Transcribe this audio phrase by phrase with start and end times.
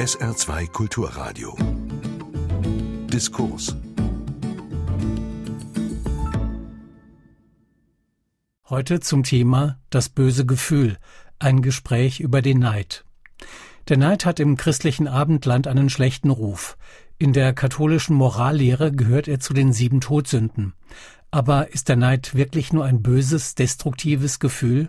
[0.00, 1.54] SR2 Kulturradio.
[3.12, 3.76] Diskurs.
[8.70, 10.96] Heute zum Thema Das böse Gefühl,
[11.38, 13.04] ein Gespräch über den Neid.
[13.90, 16.78] Der Neid hat im christlichen Abendland einen schlechten Ruf.
[17.18, 20.72] In der katholischen Morallehre gehört er zu den sieben Todsünden.
[21.30, 24.88] Aber ist der Neid wirklich nur ein böses, destruktives Gefühl?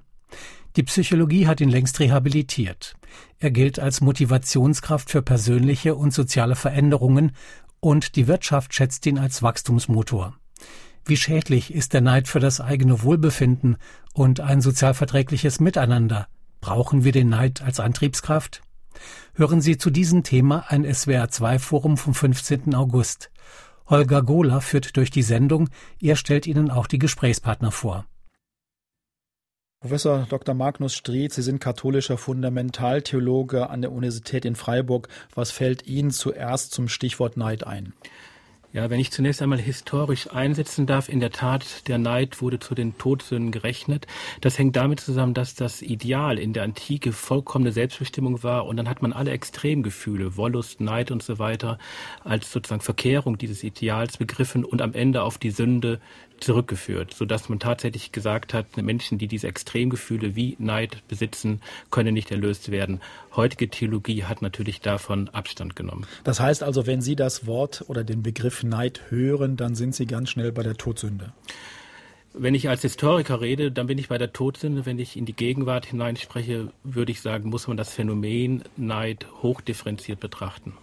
[0.75, 2.95] Die Psychologie hat ihn längst rehabilitiert.
[3.39, 7.33] Er gilt als Motivationskraft für persönliche und soziale Veränderungen
[7.81, 10.35] und die Wirtschaft schätzt ihn als Wachstumsmotor.
[11.03, 13.77] Wie schädlich ist der Neid für das eigene Wohlbefinden
[14.13, 16.27] und ein sozialverträgliches Miteinander?
[16.61, 18.61] Brauchen wir den Neid als Antriebskraft?
[19.33, 22.75] Hören Sie zu diesem Thema ein SWR2-Forum vom 15.
[22.75, 23.31] August.
[23.87, 28.05] Holger Gohler führt durch die Sendung, er stellt Ihnen auch die Gesprächspartner vor.
[29.81, 30.53] Professor Dr.
[30.53, 35.07] Magnus Stried, Sie sind katholischer Fundamentaltheologe an der Universität in Freiburg.
[35.33, 37.93] Was fällt Ihnen zuerst zum Stichwort Neid ein?
[38.73, 42.75] Ja, wenn ich zunächst einmal historisch einsetzen darf, in der Tat, der Neid wurde zu
[42.75, 44.05] den Todsünden gerechnet.
[44.39, 48.87] Das hängt damit zusammen, dass das Ideal in der Antike vollkommene Selbstbestimmung war und dann
[48.87, 51.79] hat man alle Extremgefühle, Wollust, Neid und so weiter,
[52.23, 55.99] als sozusagen Verkehrung dieses Ideals begriffen und am Ende auf die Sünde
[56.43, 62.31] zurückgeführt, sodass man tatsächlich gesagt hat, Menschen, die diese Extremgefühle wie Neid besitzen, können nicht
[62.31, 63.01] erlöst werden.
[63.35, 66.05] Heutige Theologie hat natürlich davon Abstand genommen.
[66.23, 70.05] Das heißt also, wenn Sie das Wort oder den Begriff Neid hören, dann sind Sie
[70.05, 71.33] ganz schnell bei der Todsünde.
[72.33, 74.85] Wenn ich als Historiker rede, dann bin ich bei der Todsünde.
[74.85, 80.21] Wenn ich in die Gegenwart hineinspreche, würde ich sagen, muss man das Phänomen Neid hochdifferenziert
[80.21, 80.73] betrachten.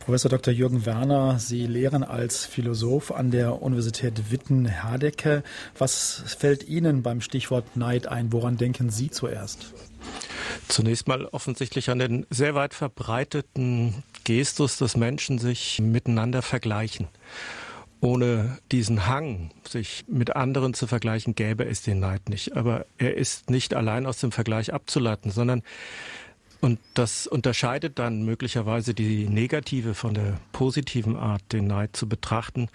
[0.00, 0.52] Professor Dr.
[0.52, 5.42] Jürgen Werner, Sie lehren als Philosoph an der Universität Witten-Herdecke.
[5.78, 8.30] Was fällt Ihnen beim Stichwort Neid ein?
[8.30, 9.72] Woran denken Sie zuerst?
[10.68, 17.08] Zunächst mal offensichtlich an den sehr weit verbreiteten Gestus, dass Menschen sich miteinander vergleichen.
[18.02, 22.56] Ohne diesen Hang, sich mit anderen zu vergleichen, gäbe es den Neid nicht.
[22.56, 25.62] Aber er ist nicht allein aus dem Vergleich abzuleiten, sondern
[26.60, 32.68] und das unterscheidet dann möglicherweise die negative von der positiven Art, den Neid zu betrachten.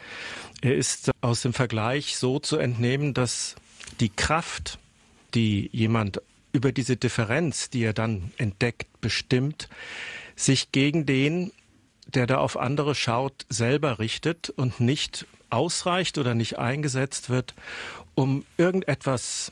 [0.62, 3.56] Er ist aus dem Vergleich so zu entnehmen, dass
[4.02, 4.78] die Kraft,
[5.34, 6.22] die jemand
[6.52, 9.70] über diese Differenz, die er dann entdeckt, bestimmt,
[10.36, 11.52] sich gegen den
[12.08, 17.54] der da auf andere schaut, selber richtet und nicht ausreicht oder nicht eingesetzt wird,
[18.16, 19.52] um irgendetwas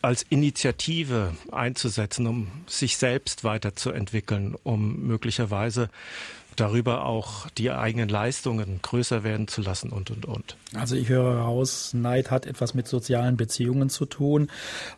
[0.00, 5.90] als Initiative einzusetzen, um sich selbst weiterzuentwickeln, um möglicherweise
[6.60, 10.56] darüber auch die eigenen Leistungen größer werden zu lassen und, und, und.
[10.74, 14.50] Also ich höre heraus, Neid hat etwas mit sozialen Beziehungen zu tun.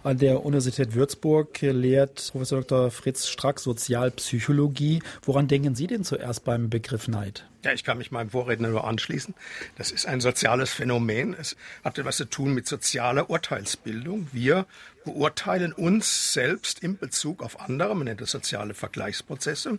[0.02, 2.90] An der Universität Würzburg lehrt Professor Dr.
[2.90, 5.02] Fritz Strack Sozialpsychologie.
[5.22, 7.44] Woran denken Sie denn zuerst beim Begriff Neid?
[7.62, 9.34] Ja, ich kann mich meinem Vorredner nur anschließen.
[9.76, 11.36] Das ist ein soziales Phänomen.
[11.38, 14.28] Es hat etwas zu tun mit sozialer Urteilsbildung.
[14.32, 14.64] Wir
[15.04, 19.78] beurteilen uns selbst in Bezug auf andere, man nennt das soziale Vergleichsprozesse.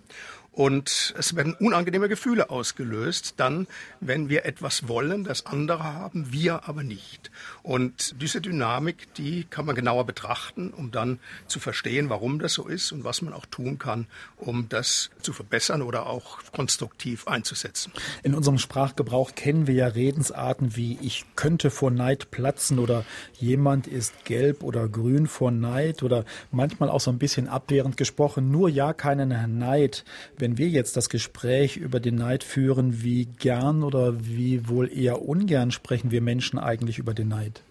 [0.54, 3.68] Und es werden unangenehme Gefühle ausgelöst, dann,
[4.02, 7.32] wenn wir etwas wollen, das andere haben, wir aber nicht.
[7.64, 12.68] Und diese Dynamik, die kann man genauer betrachten, um dann zu verstehen, warum das so
[12.68, 17.94] ist und was man auch tun kann, um das zu verbessern oder auch konstruktiv einzusetzen.
[18.24, 23.06] In unserem Sprachgebrauch kennen wir ja Redensarten wie ich könnte vor Neid platzen oder
[23.40, 28.52] jemand ist gelb oder grün vor Neid oder manchmal auch so ein bisschen abwehrend gesprochen,
[28.52, 30.04] nur ja keinen Neid
[30.42, 35.22] wenn wir jetzt das Gespräch über den Neid führen, wie gern oder wie wohl eher
[35.22, 37.62] ungern sprechen wir Menschen eigentlich über den Neid?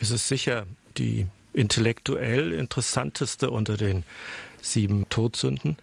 [0.00, 0.66] Es ist sicher
[0.96, 4.04] die intellektuell interessanteste unter den
[4.62, 5.76] sieben Todsünden,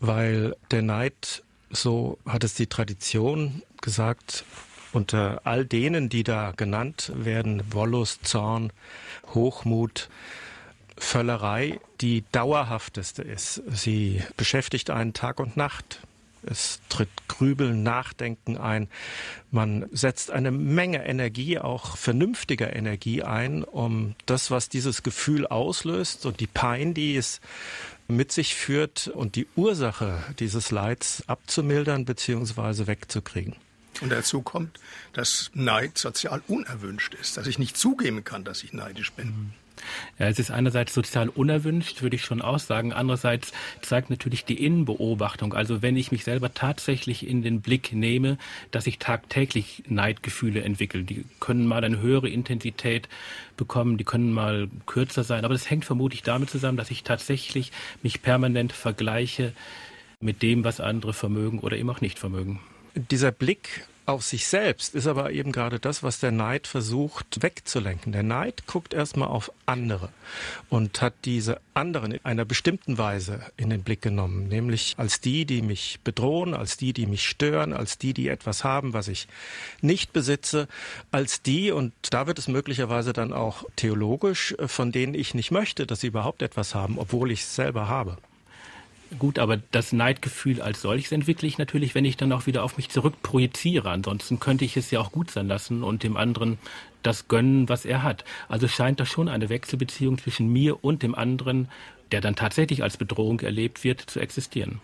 [0.00, 4.44] weil der Neid, so hat es die Tradition gesagt,
[4.92, 8.72] unter all denen, die da genannt werden, Wollust, Zorn,
[9.34, 10.08] Hochmut,
[10.96, 13.62] Völlerei die dauerhafteste ist.
[13.72, 16.00] Sie beschäftigt einen Tag und Nacht.
[16.46, 18.88] Es tritt Grübeln, Nachdenken ein.
[19.50, 26.26] Man setzt eine Menge Energie, auch vernünftiger Energie ein, um das, was dieses Gefühl auslöst
[26.26, 27.40] und die Pein, die es
[28.08, 32.86] mit sich führt und die Ursache dieses Leids abzumildern bzw.
[32.86, 33.56] wegzukriegen.
[34.00, 34.78] Und dazu kommt,
[35.12, 39.28] dass Neid sozial unerwünscht ist, dass ich nicht zugeben kann, dass ich neidisch bin.
[39.28, 39.52] Mhm.
[40.18, 42.92] Ja, es ist einerseits sozial unerwünscht, würde ich schon aussagen.
[42.92, 45.54] Andererseits zeigt natürlich die Innenbeobachtung.
[45.54, 48.38] Also wenn ich mich selber tatsächlich in den Blick nehme,
[48.70, 51.02] dass ich tagtäglich Neidgefühle entwickle.
[51.02, 53.08] Die können mal eine höhere Intensität
[53.56, 55.44] bekommen, die können mal kürzer sein.
[55.44, 57.72] Aber das hängt vermutlich damit zusammen, dass ich tatsächlich
[58.02, 59.52] mich permanent vergleiche
[60.20, 62.60] mit dem, was andere vermögen oder eben auch nicht vermögen.
[62.94, 68.12] Dieser Blick auf sich selbst ist aber eben gerade das, was der Neid versucht wegzulenken.
[68.12, 70.10] Der Neid guckt erstmal auf andere
[70.68, 75.46] und hat diese anderen in einer bestimmten Weise in den Blick genommen, nämlich als die,
[75.46, 79.26] die mich bedrohen, als die, die mich stören, als die, die etwas haben, was ich
[79.80, 80.68] nicht besitze,
[81.10, 85.86] als die, und da wird es möglicherweise dann auch theologisch, von denen ich nicht möchte,
[85.86, 88.18] dass sie überhaupt etwas haben, obwohl ich es selber habe.
[89.18, 92.76] Gut, aber das Neidgefühl als solches entwickle ich natürlich, wenn ich dann auch wieder auf
[92.76, 93.90] mich zurückprojiziere.
[93.90, 96.58] Ansonsten könnte ich es ja auch gut sein lassen und dem anderen
[97.02, 98.24] das gönnen, was er hat.
[98.48, 101.68] Also scheint da schon eine Wechselbeziehung zwischen mir und dem anderen,
[102.12, 104.80] der dann tatsächlich als Bedrohung erlebt wird, zu existieren.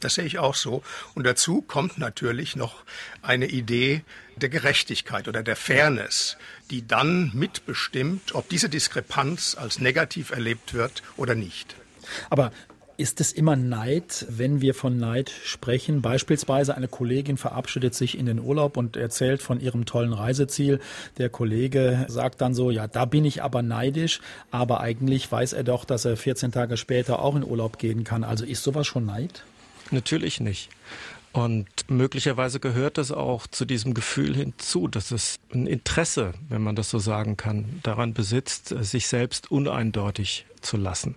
[0.00, 0.82] Das sehe ich auch so.
[1.14, 2.82] Und dazu kommt natürlich noch
[3.22, 4.02] eine Idee
[4.36, 6.36] der Gerechtigkeit oder der Fairness,
[6.70, 11.76] die dann mitbestimmt, ob diese Diskrepanz als negativ erlebt wird oder nicht.
[12.30, 12.50] Aber
[13.02, 16.02] ist es immer Neid, wenn wir von Neid sprechen?
[16.02, 20.78] Beispielsweise eine Kollegin verabschiedet sich in den Urlaub und erzählt von ihrem tollen Reiseziel.
[21.18, 24.20] Der Kollege sagt dann so, ja, da bin ich aber neidisch,
[24.52, 28.22] aber eigentlich weiß er doch, dass er 14 Tage später auch in Urlaub gehen kann.
[28.22, 29.42] Also ist sowas schon Neid?
[29.90, 30.70] Natürlich nicht.
[31.32, 36.76] Und möglicherweise gehört es auch zu diesem Gefühl hinzu, dass es ein Interesse, wenn man
[36.76, 41.16] das so sagen kann, daran besitzt, sich selbst uneindeutig zu lassen.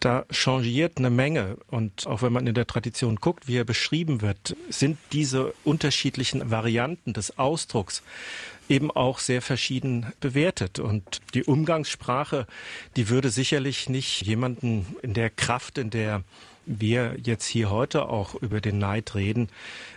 [0.00, 1.56] Da changiert eine Menge.
[1.68, 6.50] Und auch wenn man in der Tradition guckt, wie er beschrieben wird, sind diese unterschiedlichen
[6.50, 8.02] Varianten des Ausdrucks
[8.68, 10.78] eben auch sehr verschieden bewertet.
[10.78, 12.46] Und die Umgangssprache,
[12.96, 16.22] die würde sicherlich nicht jemanden in der Kraft, in der
[16.68, 19.48] wir jetzt hier heute auch über den Neid reden,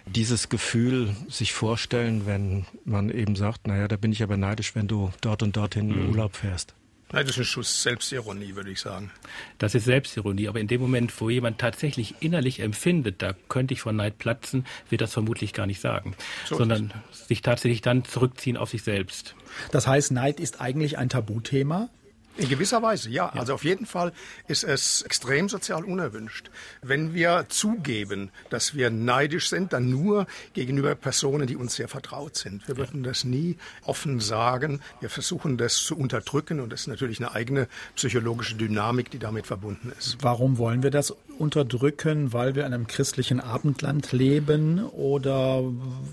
[0.05, 4.87] dieses Gefühl sich vorstellen, wenn man eben sagt, naja, da bin ich aber neidisch, wenn
[4.87, 6.09] du dort und dorthin in mhm.
[6.11, 6.73] Urlaub fährst.
[7.13, 9.11] Nein, das ist ein Schuss Selbstironie, würde ich sagen.
[9.57, 13.81] Das ist Selbstironie, aber in dem Moment, wo jemand tatsächlich innerlich empfindet, da könnte ich
[13.81, 16.15] von Neid platzen, wird das vermutlich gar nicht sagen,
[16.45, 19.35] so sondern sich tatsächlich dann zurückziehen auf sich selbst.
[19.71, 21.89] Das heißt, Neid ist eigentlich ein Tabuthema?
[22.37, 23.31] In gewisser Weise, ja.
[23.33, 23.39] ja.
[23.39, 24.13] Also auf jeden Fall
[24.47, 26.49] ist es extrem sozial unerwünscht.
[26.81, 32.35] Wenn wir zugeben, dass wir neidisch sind, dann nur gegenüber Personen, die uns sehr vertraut
[32.37, 32.67] sind.
[32.67, 34.81] Wir würden das nie offen sagen.
[34.99, 39.47] Wir versuchen das zu unterdrücken und das ist natürlich eine eigene psychologische Dynamik, die damit
[39.47, 40.17] verbunden ist.
[40.21, 42.33] Warum wollen wir das unterdrücken?
[42.33, 45.63] Weil wir in einem christlichen Abendland leben oder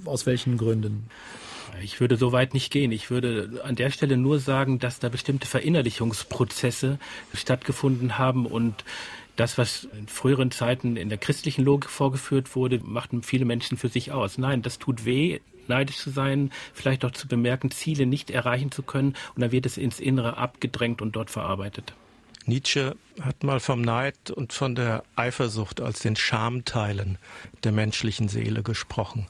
[0.04, 1.08] aus welchen Gründen?
[1.82, 2.92] Ich würde so weit nicht gehen.
[2.92, 6.98] Ich würde an der Stelle nur sagen, dass da bestimmte Verinnerlichungsprozesse
[7.34, 8.84] stattgefunden haben und
[9.36, 13.88] das, was in früheren Zeiten in der christlichen Logik vorgeführt wurde, machten viele Menschen für
[13.88, 14.36] sich aus.
[14.36, 15.38] Nein, das tut weh,
[15.68, 19.66] neidisch zu sein, vielleicht auch zu bemerken, Ziele nicht erreichen zu können und dann wird
[19.66, 21.94] es ins Innere abgedrängt und dort verarbeitet.
[22.46, 27.18] Nietzsche hat mal vom Neid und von der Eifersucht als den Schamteilen
[27.62, 29.26] der menschlichen Seele gesprochen.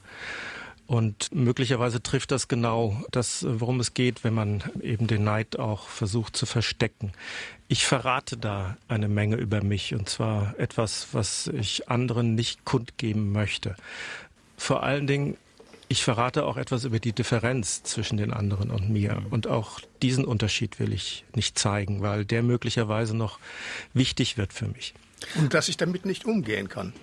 [0.89, 5.87] Und möglicherweise trifft das genau das, worum es geht, wenn man eben den Neid auch
[5.87, 7.13] versucht zu verstecken.
[7.69, 13.33] Ich verrate da eine Menge über mich und zwar etwas, was ich anderen nicht kundgeben
[13.33, 13.77] möchte.
[14.57, 15.37] Vor allen Dingen,
[15.89, 19.23] ich verrate auch etwas über die Differenz zwischen den anderen und mir.
[19.29, 23.39] Und auch diesen Unterschied will ich nicht zeigen, weil der möglicherweise noch
[23.93, 24.95] wichtig wird für mich.
[25.35, 26.95] Und dass ich damit nicht umgehen kann.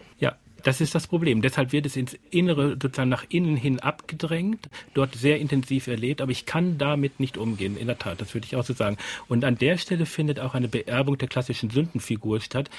[0.65, 1.43] Das ist das Problem.
[1.43, 6.31] Deshalb wird es ins Innere, sozusagen nach innen hin abgedrängt, dort sehr intensiv erlebt, aber
[6.31, 8.97] ich kann damit nicht umgehen, in der Tat, das würde ich auch so sagen.
[9.27, 12.71] Und an der Stelle findet auch eine Beerbung der klassischen Sündenfigur statt,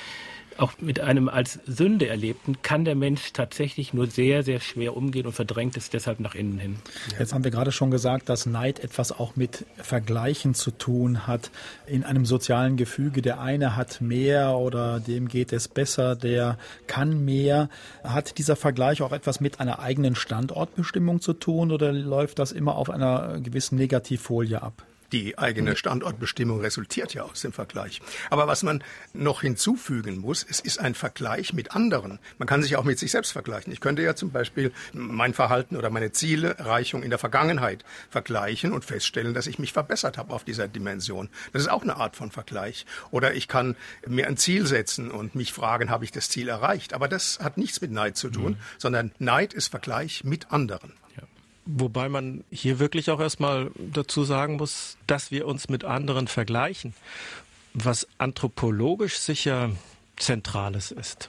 [0.58, 5.26] auch mit einem als Sünde erlebten kann der Mensch tatsächlich nur sehr, sehr schwer umgehen
[5.26, 6.76] und verdrängt es deshalb nach innen hin.
[7.18, 11.50] Jetzt haben wir gerade schon gesagt, dass Neid etwas auch mit Vergleichen zu tun hat.
[11.86, 17.24] In einem sozialen Gefüge, der eine hat mehr oder dem geht es besser, der kann
[17.24, 17.68] mehr.
[18.02, 22.76] Hat dieser Vergleich auch etwas mit einer eigenen Standortbestimmung zu tun oder läuft das immer
[22.76, 24.84] auf einer gewissen Negativfolie ab?
[25.12, 28.00] Die eigene Standortbestimmung resultiert ja aus dem Vergleich.
[28.30, 28.82] Aber was man
[29.12, 32.18] noch hinzufügen muss, es ist ein Vergleich mit anderen.
[32.38, 33.72] Man kann sich auch mit sich selbst vergleichen.
[33.72, 38.84] Ich könnte ja zum Beispiel mein Verhalten oder meine Zielerreichung in der Vergangenheit vergleichen und
[38.84, 41.28] feststellen, dass ich mich verbessert habe auf dieser Dimension.
[41.52, 42.86] Das ist auch eine Art von Vergleich.
[43.10, 46.92] Oder ich kann mir ein Ziel setzen und mich fragen, habe ich das Ziel erreicht?
[46.92, 48.58] Aber das hat nichts mit Neid zu tun, mhm.
[48.78, 50.92] sondern Neid ist Vergleich mit anderen.
[51.66, 56.94] Wobei man hier wirklich auch erstmal dazu sagen muss, dass wir uns mit anderen vergleichen,
[57.74, 59.70] was anthropologisch sicher
[60.16, 61.28] Zentrales ist.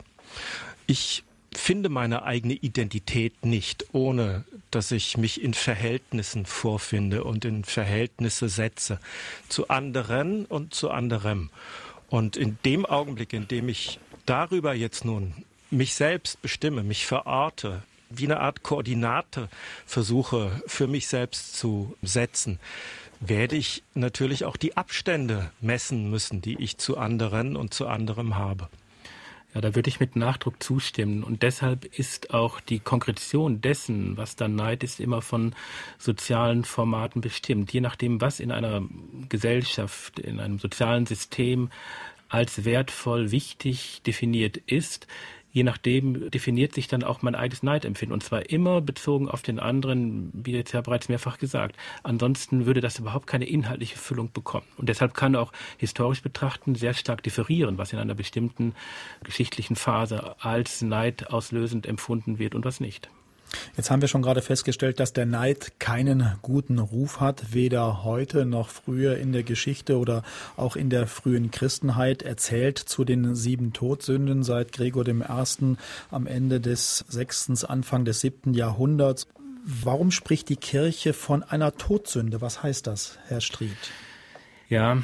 [0.85, 7.63] Ich finde meine eigene Identität nicht, ohne dass ich mich in Verhältnissen vorfinde und in
[7.63, 8.99] Verhältnisse setze
[9.49, 11.49] zu anderen und zu anderem.
[12.09, 15.33] Und in dem Augenblick, in dem ich darüber jetzt nun
[15.71, 19.49] mich selbst bestimme, mich verorte, wie eine Art Koordinate
[19.85, 22.59] versuche für mich selbst zu setzen,
[23.19, 28.35] werde ich natürlich auch die Abstände messen müssen, die ich zu anderen und zu anderem
[28.35, 28.69] habe.
[29.53, 31.23] Ja, da würde ich mit Nachdruck zustimmen.
[31.23, 35.55] Und deshalb ist auch die Konkretion dessen, was dann Neid ist, immer von
[35.97, 37.71] sozialen Formaten bestimmt.
[37.73, 38.83] Je nachdem, was in einer
[39.29, 41.69] Gesellschaft, in einem sozialen System
[42.29, 45.07] als wertvoll, wichtig definiert ist,
[45.57, 48.13] je nachdem definiert sich dann auch mein eigenes Neidempfinden.
[48.13, 51.75] Und zwar immer bezogen auf den anderen, wie jetzt ja bereits mehrfach gesagt.
[52.03, 54.67] Ansonsten würde das überhaupt keine inhaltliche Füllung bekommen.
[54.77, 58.75] Und deshalb kann auch historisch betrachten sehr stark differieren, was in einer bestimmten
[59.23, 63.09] geschichtlichen Phase als neidauslösend empfunden wird und was nicht.
[63.75, 68.45] Jetzt haben wir schon gerade festgestellt, dass der Neid keinen guten Ruf hat, weder heute
[68.45, 70.23] noch früher in der Geschichte oder
[70.55, 75.23] auch in der frühen Christenheit erzählt zu den sieben Todsünden seit Gregor I.
[76.11, 79.27] am Ende des sechsten, Anfang des siebten Jahrhunderts.
[79.63, 82.41] Warum spricht die Kirche von einer Todsünde?
[82.41, 83.77] Was heißt das, Herr Stried?
[84.69, 84.97] Ja,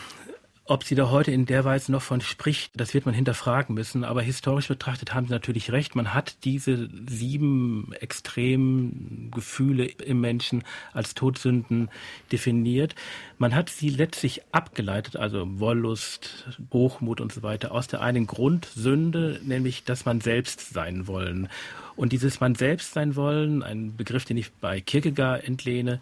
[0.66, 4.06] ob sie da heute in der Weise noch von spricht, das wird man hinterfragen müssen.
[4.06, 5.96] Aber historisch betrachtet haben sie natürlich recht.
[5.96, 11.90] Man hat diese sieben extremen Gefühle im Menschen als Todsünden
[12.32, 12.96] definiert.
[13.38, 19.42] Man hat sie letztlich abgeleitet, also Wollust, Hochmut und so weiter, aus der einen Grundsünde,
[19.44, 21.50] nämlich, dass man selbst sein wollen.
[21.96, 26.02] Und dieses Man selbst sein wollen, ein Begriff, den ich bei Kierkegaard entlehne,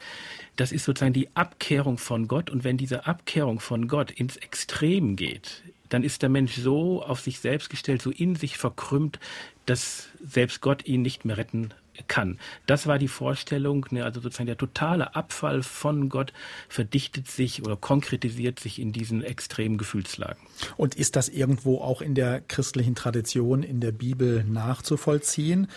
[0.56, 2.50] das ist sozusagen die Abkehrung von Gott.
[2.50, 7.20] Und wenn diese Abkehrung von Gott ins Extrem geht, dann ist der Mensch so auf
[7.20, 9.20] sich selbst gestellt, so in sich verkrümmt,
[9.66, 11.74] dass selbst Gott ihn nicht mehr retten
[12.08, 12.40] kann.
[12.66, 16.34] Das war die Vorstellung, ne, also sozusagen der totale Abfall von Gott
[16.70, 20.42] verdichtet sich oder konkretisiert sich in diesen extremen Gefühlslagen.
[20.78, 25.68] Und ist das irgendwo auch in der christlichen Tradition, in der Bibel nachzuvollziehen?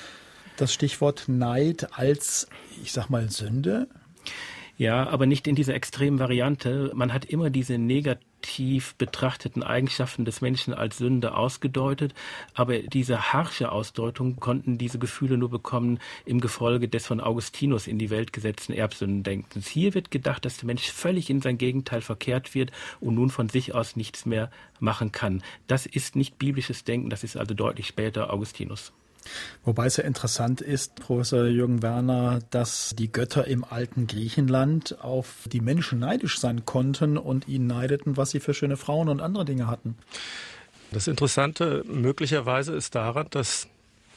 [0.56, 2.49] Das Stichwort Neid als,
[2.83, 3.88] ich sag mal, Sünde?
[4.76, 6.90] Ja, aber nicht in dieser extremen Variante.
[6.94, 7.78] Man hat immer diese
[8.45, 12.15] negativ betrachteten Eigenschaften des Menschen als Sünde ausgedeutet,
[12.55, 17.99] aber diese harsche Ausdeutung konnten diese Gefühle nur bekommen im Gefolge des von Augustinus in
[17.99, 19.67] die Welt gesetzten Erbsündendenkens.
[19.67, 22.71] Hier wird gedacht, dass der Mensch völlig in sein Gegenteil verkehrt wird
[23.01, 25.43] und nun von sich aus nichts mehr machen kann.
[25.67, 28.93] Das ist nicht biblisches Denken, das ist also deutlich später Augustinus.
[29.64, 35.49] Wobei es ja interessant ist, Professor Jürgen Werner, dass die Götter im alten Griechenland auf
[35.50, 39.45] die Menschen neidisch sein konnten und ihnen neideten, was sie für schöne Frauen und andere
[39.45, 39.97] Dinge hatten.
[40.93, 43.69] Das Interessante möglicherweise ist daran, dass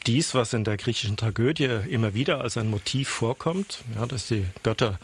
[0.05, 4.45] dies, was in der griechischen Tragödie immer wieder als ein Motiv vorkommt, ja, dass die
[4.63, 4.99] Götter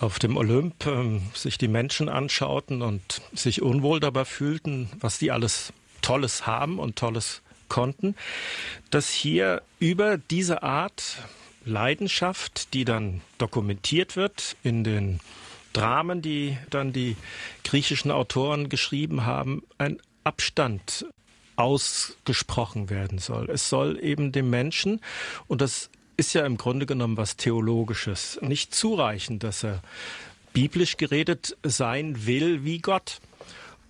[0.00, 5.30] auf dem Olymp äh, sich die Menschen anschauten und sich unwohl dabei fühlten, was die
[5.30, 5.72] alles
[6.02, 8.14] Tolles haben und Tolles konnten,
[8.90, 11.18] dass hier über diese Art
[11.64, 15.20] Leidenschaft, die dann dokumentiert wird in den
[15.72, 17.16] Dramen, die dann die
[17.64, 21.06] griechischen Autoren geschrieben haben, ein Abstand
[21.56, 23.50] ausgesprochen werden soll.
[23.50, 25.00] Es soll eben dem Menschen,
[25.46, 29.82] und das ist ja im Grunde genommen was Theologisches, nicht zureichen, dass er
[30.52, 33.20] biblisch geredet sein will wie Gott.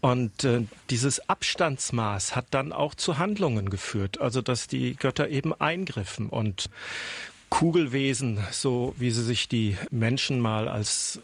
[0.01, 5.53] Und äh, dieses Abstandsmaß hat dann auch zu Handlungen geführt, also dass die Götter eben
[5.61, 6.71] eingriffen und
[7.51, 11.21] Kugelwesen, so wie sie sich die Menschen mal als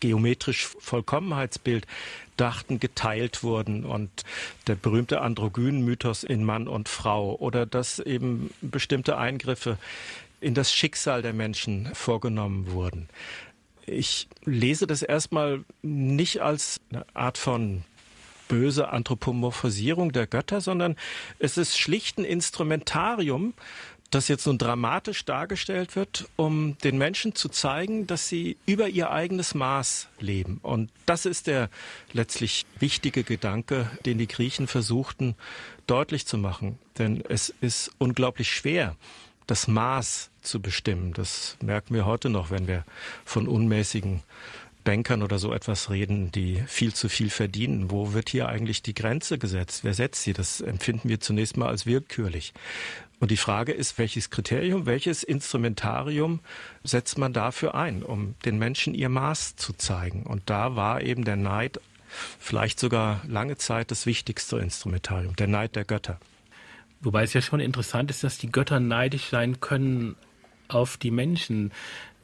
[0.00, 1.86] geometrisch Vollkommenheitsbild
[2.36, 4.10] dachten, geteilt wurden und
[4.66, 9.78] der berühmte Androgyn-Mythos in Mann und Frau oder dass eben bestimmte Eingriffe
[10.40, 13.08] in das Schicksal der Menschen vorgenommen wurden.
[13.86, 17.84] Ich lese das erstmal nicht als eine Art von
[18.52, 20.96] böse Anthropomorphisierung der Götter, sondern
[21.38, 23.54] es ist schlicht ein Instrumentarium,
[24.10, 29.10] das jetzt nun dramatisch dargestellt wird, um den Menschen zu zeigen, dass sie über ihr
[29.10, 30.60] eigenes Maß leben.
[30.62, 31.70] Und das ist der
[32.12, 35.34] letztlich wichtige Gedanke, den die Griechen versuchten
[35.86, 36.78] deutlich zu machen.
[36.98, 38.96] Denn es ist unglaublich schwer,
[39.46, 41.14] das Maß zu bestimmen.
[41.14, 42.84] Das merken wir heute noch, wenn wir
[43.24, 44.22] von unmäßigen
[44.84, 47.90] Bankern oder so etwas reden, die viel zu viel verdienen.
[47.90, 49.84] Wo wird hier eigentlich die Grenze gesetzt?
[49.84, 50.32] Wer setzt sie?
[50.32, 52.52] Das empfinden wir zunächst mal als willkürlich.
[53.20, 56.40] Und die Frage ist, welches Kriterium, welches Instrumentarium
[56.82, 60.24] setzt man dafür ein, um den Menschen ihr Maß zu zeigen?
[60.24, 61.80] Und da war eben der Neid
[62.40, 66.18] vielleicht sogar lange Zeit das wichtigste Instrumentarium, der Neid der Götter.
[67.00, 70.16] Wobei es ja schon interessant ist, dass die Götter neidisch sein können
[70.68, 71.72] auf die Menschen,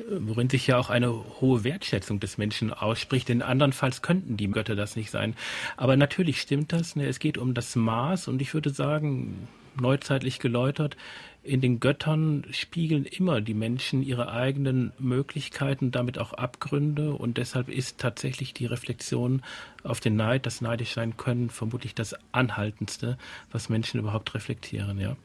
[0.08, 3.28] worin sich ja auch eine hohe Wertschätzung des Menschen ausspricht.
[3.28, 5.34] Denn andernfalls könnten die Götter das nicht sein.
[5.76, 6.96] Aber natürlich stimmt das.
[6.96, 7.06] Ne?
[7.06, 9.48] Es geht um das Maß und ich würde sagen,
[9.80, 10.96] neuzeitlich geläutert.
[11.42, 17.14] In den Göttern spiegeln immer die Menschen ihre eigenen Möglichkeiten, damit auch Abgründe.
[17.14, 19.42] Und deshalb ist tatsächlich die Reflexion
[19.82, 23.18] auf den Neid, das neidisch sein können, vermutlich das Anhaltendste,
[23.50, 25.16] was Menschen überhaupt reflektieren, ja.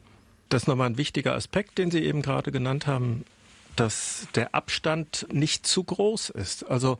[0.50, 3.24] Das ist nochmal ein wichtiger Aspekt, den Sie eben gerade genannt haben,
[3.76, 6.64] dass der Abstand nicht zu groß ist.
[6.64, 6.98] Also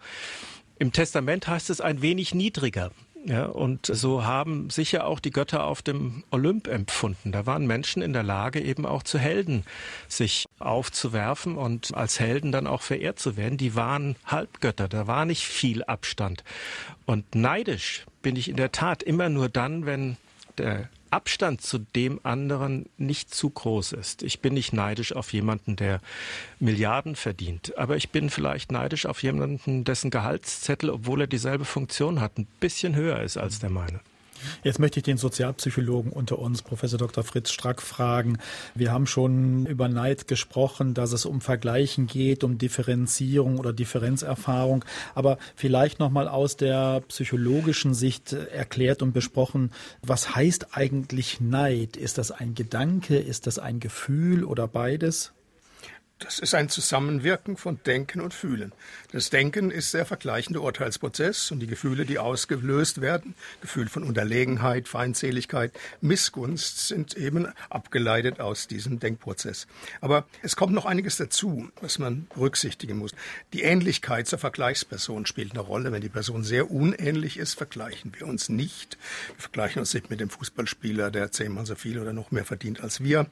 [0.78, 2.90] im Testament heißt es ein wenig niedriger.
[3.26, 7.32] Ja, und so haben sicher auch die Götter auf dem Olymp empfunden.
[7.32, 9.64] Da waren Menschen in der Lage, eben auch zu Helden
[10.08, 13.56] sich aufzuwerfen und als Helden dann auch verehrt zu werden.
[13.56, 16.44] Die waren Halbgötter, da war nicht viel Abstand.
[17.06, 20.18] Und neidisch bin ich in der Tat immer nur dann, wenn
[20.58, 24.24] der Abstand zu dem anderen nicht zu groß ist.
[24.24, 26.00] Ich bin nicht neidisch auf jemanden, der
[26.58, 32.20] Milliarden verdient, aber ich bin vielleicht neidisch auf jemanden, dessen Gehaltszettel, obwohl er dieselbe Funktion
[32.20, 34.00] hat, ein bisschen höher ist als der meine.
[34.62, 37.24] Jetzt möchte ich den Sozialpsychologen unter uns, Professor Dr.
[37.24, 38.38] Fritz Strack, fragen.
[38.74, 44.84] Wir haben schon über Neid gesprochen, dass es um Vergleichen geht, um Differenzierung oder Differenzerfahrung.
[45.14, 49.70] Aber vielleicht nochmal aus der psychologischen Sicht erklärt und besprochen,
[50.02, 51.96] was heißt eigentlich Neid?
[51.96, 53.18] Ist das ein Gedanke?
[53.18, 55.33] Ist das ein Gefühl oder beides?
[56.20, 58.72] Das ist ein Zusammenwirken von Denken und Fühlen.
[59.10, 64.86] Das Denken ist der vergleichende Urteilsprozess und die Gefühle, die ausgelöst werden, Gefühl von Unterlegenheit,
[64.86, 69.66] Feindseligkeit, Missgunst, sind eben abgeleitet aus diesem Denkprozess.
[70.00, 73.10] Aber es kommt noch einiges dazu, was man berücksichtigen muss.
[73.52, 75.90] Die Ähnlichkeit zur Vergleichsperson spielt eine Rolle.
[75.90, 78.98] Wenn die Person sehr unähnlich ist, vergleichen wir uns nicht.
[79.34, 82.80] Wir vergleichen uns nicht mit dem Fußballspieler, der zehnmal so viel oder noch mehr verdient
[82.80, 83.26] als wir.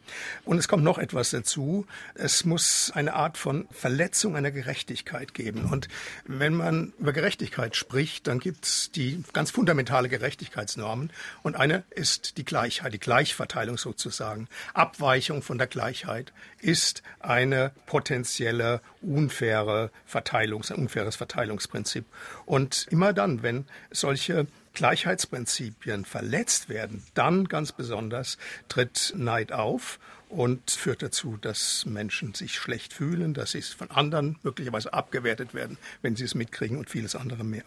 [0.45, 1.87] Und es kommt noch etwas dazu.
[2.15, 5.67] Es muss eine Art von Verletzung einer Gerechtigkeit geben.
[5.67, 5.89] Und
[6.27, 11.11] wenn man über Gerechtigkeit spricht, dann gibt es die ganz fundamentale Gerechtigkeitsnormen.
[11.43, 14.49] Und eine ist die Gleichheit, die Gleichverteilung sozusagen.
[14.75, 22.05] Abweichung von der Gleichheit ist eine potenzielle unfaire Verteilung, ein unfaires Verteilungsprinzip.
[22.47, 29.99] Und immer dann, wenn solche Gleichheitsprinzipien verletzt werden, dann ganz besonders tritt Neid auf
[30.33, 35.77] und führt dazu, dass Menschen sich schlecht fühlen, dass sie von anderen möglicherweise abgewertet werden,
[36.01, 37.65] wenn sie es mitkriegen und vieles andere mehr.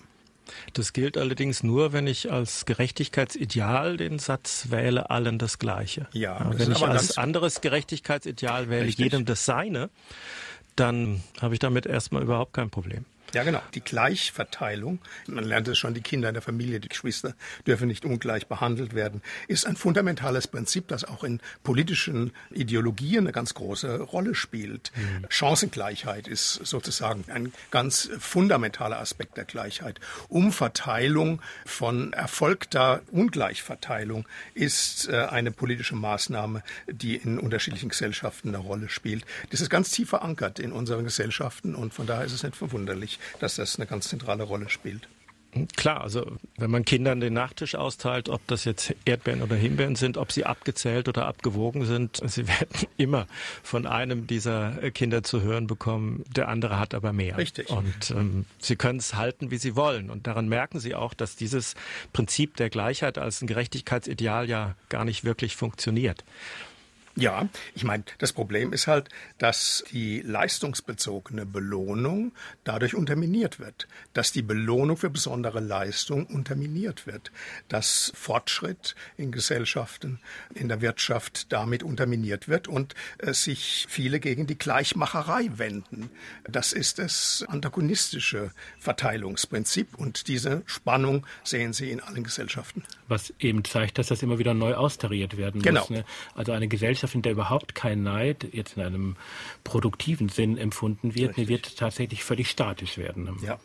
[0.74, 6.08] Das gilt allerdings nur, wenn ich als Gerechtigkeitsideal den Satz wähle, allen das Gleiche.
[6.12, 9.06] Ja, ja wenn ich als anderes Gerechtigkeitsideal wähle, richtig.
[9.06, 9.90] jedem das Seine,
[10.76, 13.06] dann habe ich damit erstmal überhaupt kein Problem.
[13.36, 13.62] Ja, genau.
[13.74, 17.36] Die Gleichverteilung, man lernt es schon, die Kinder in der Familie, die Geschwister
[17.68, 23.34] dürfen nicht ungleich behandelt werden, ist ein fundamentales Prinzip, das auch in politischen Ideologien eine
[23.34, 24.94] ganz große Rolle spielt.
[24.96, 25.26] Mhm.
[25.28, 30.00] Chancengleichheit ist sozusagen ein ganz fundamentaler Aspekt der Gleichheit.
[30.30, 38.88] Umverteilung von erfolgter Ungleichverteilung ist äh, eine politische Maßnahme, die in unterschiedlichen Gesellschaften eine Rolle
[38.88, 39.26] spielt.
[39.50, 43.20] Das ist ganz tief verankert in unseren Gesellschaften und von daher ist es nicht verwunderlich,
[43.40, 45.08] dass das eine ganz zentrale Rolle spielt.
[45.78, 50.18] Klar, also wenn man Kindern den Nachtisch austeilt, ob das jetzt Erdbeeren oder Himbeeren sind,
[50.18, 53.26] ob sie abgezählt oder abgewogen sind, sie werden immer
[53.64, 57.38] von einem dieser Kinder zu hören bekommen, der andere hat aber mehr.
[57.38, 57.70] Richtig.
[57.70, 60.10] Und ähm, sie können es halten, wie sie wollen.
[60.10, 61.76] Und daran merken sie auch, dass dieses
[62.12, 66.26] Prinzip der Gleichheit als ein Gerechtigkeitsideal ja gar nicht wirklich funktioniert.
[67.18, 72.34] Ja, ich meine, das Problem ist halt, dass die leistungsbezogene Belohnung
[72.66, 77.32] dadurch unterminiert wird, dass die Belohnung für besondere Leistung unterminiert wird,
[77.70, 80.20] dass Fortschritt in Gesellschaften,
[80.54, 86.10] in der Wirtschaft damit unterminiert wird und äh, sich viele gegen die Gleichmacherei wenden.
[86.44, 92.84] Das ist das antagonistische Verteilungsprinzip und diese Spannung sehen Sie in allen Gesellschaften.
[93.08, 95.82] Was eben zeigt, dass das immer wieder neu austariert werden genau.
[95.82, 95.90] muss.
[95.92, 96.06] Ne?
[96.34, 99.16] Also eine Gesellschaft Gesellschaft, in der überhaupt kein Neid jetzt in einem
[99.64, 103.30] produktiven Sinn empfunden wird, die wird tatsächlich völlig statisch werden.
[103.46, 103.60] Ja.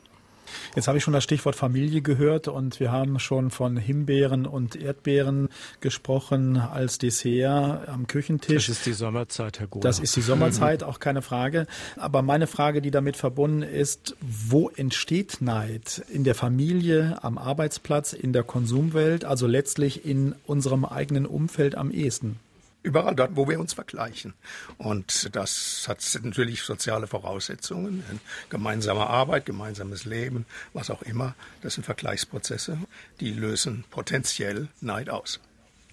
[0.74, 4.74] Jetzt habe ich schon das Stichwort Familie gehört und wir haben schon von Himbeeren und
[4.74, 5.48] Erdbeeren
[5.80, 8.66] gesprochen als Dessert am Küchentisch.
[8.66, 9.84] Das ist die Sommerzeit, Herr Gola.
[9.84, 11.68] Das ist die Sommerzeit, auch keine Frage.
[11.96, 16.02] Aber meine Frage, die damit verbunden ist, wo entsteht Neid?
[16.12, 21.92] In der Familie, am Arbeitsplatz, in der Konsumwelt, also letztlich in unserem eigenen Umfeld am
[21.92, 22.40] ehesten?
[22.82, 24.32] Überall dort, wo wir uns vergleichen.
[24.78, 28.02] Und das hat natürlich soziale Voraussetzungen,
[28.48, 31.34] gemeinsame Arbeit, gemeinsames Leben, was auch immer.
[31.60, 32.78] Das sind Vergleichsprozesse,
[33.20, 35.40] die lösen potenziell Neid aus.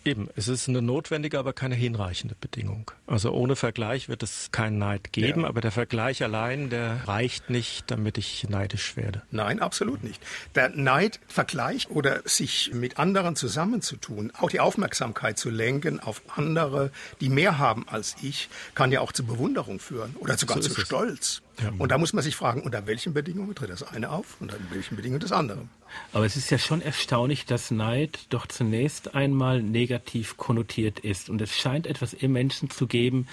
[0.08, 2.92] Eben, es ist eine notwendige, aber keine hinreichende Bedingung.
[3.08, 5.48] Also ohne Vergleich wird es keinen Neid geben, ja.
[5.48, 9.24] aber der Vergleich allein, der reicht nicht, damit ich neidisch werde.
[9.32, 10.24] Nein, absolut nicht.
[10.56, 16.92] Der Neid, Vergleich oder sich mit anderen zusammenzutun, auch die Aufmerksamkeit zu lenken auf andere,
[17.20, 20.80] die mehr haben als ich, kann ja auch zu Bewunderung führen oder sogar so zu
[20.80, 21.42] Stolz.
[21.62, 21.72] Ja.
[21.78, 24.64] Und da muss man sich fragen, unter welchen Bedingungen tritt das eine auf und unter
[24.72, 25.68] welchen Bedingungen das andere.
[26.14, 31.30] Aber es ist ja schon erstaunlich, dass Neid doch zunächst einmal negativ konnotiert ist.
[31.30, 33.28] Und es scheint etwas im Menschen zu geben,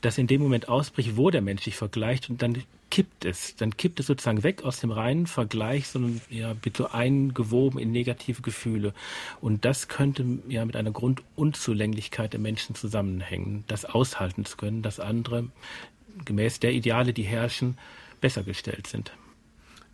[0.00, 3.54] das in dem Moment ausbricht, wo der Mensch sich vergleicht und dann kippt es.
[3.56, 7.92] Dann kippt es sozusagen weg aus dem reinen Vergleich, sondern ja, wird so eingewoben in
[7.92, 8.92] negative Gefühle.
[9.40, 15.00] Und das könnte ja mit einer Grundunzulänglichkeit der Menschen zusammenhängen, das aushalten zu können, dass
[15.00, 15.48] andere
[16.24, 17.78] gemäß der Ideale, die herrschen,
[18.20, 19.12] besser gestellt sind.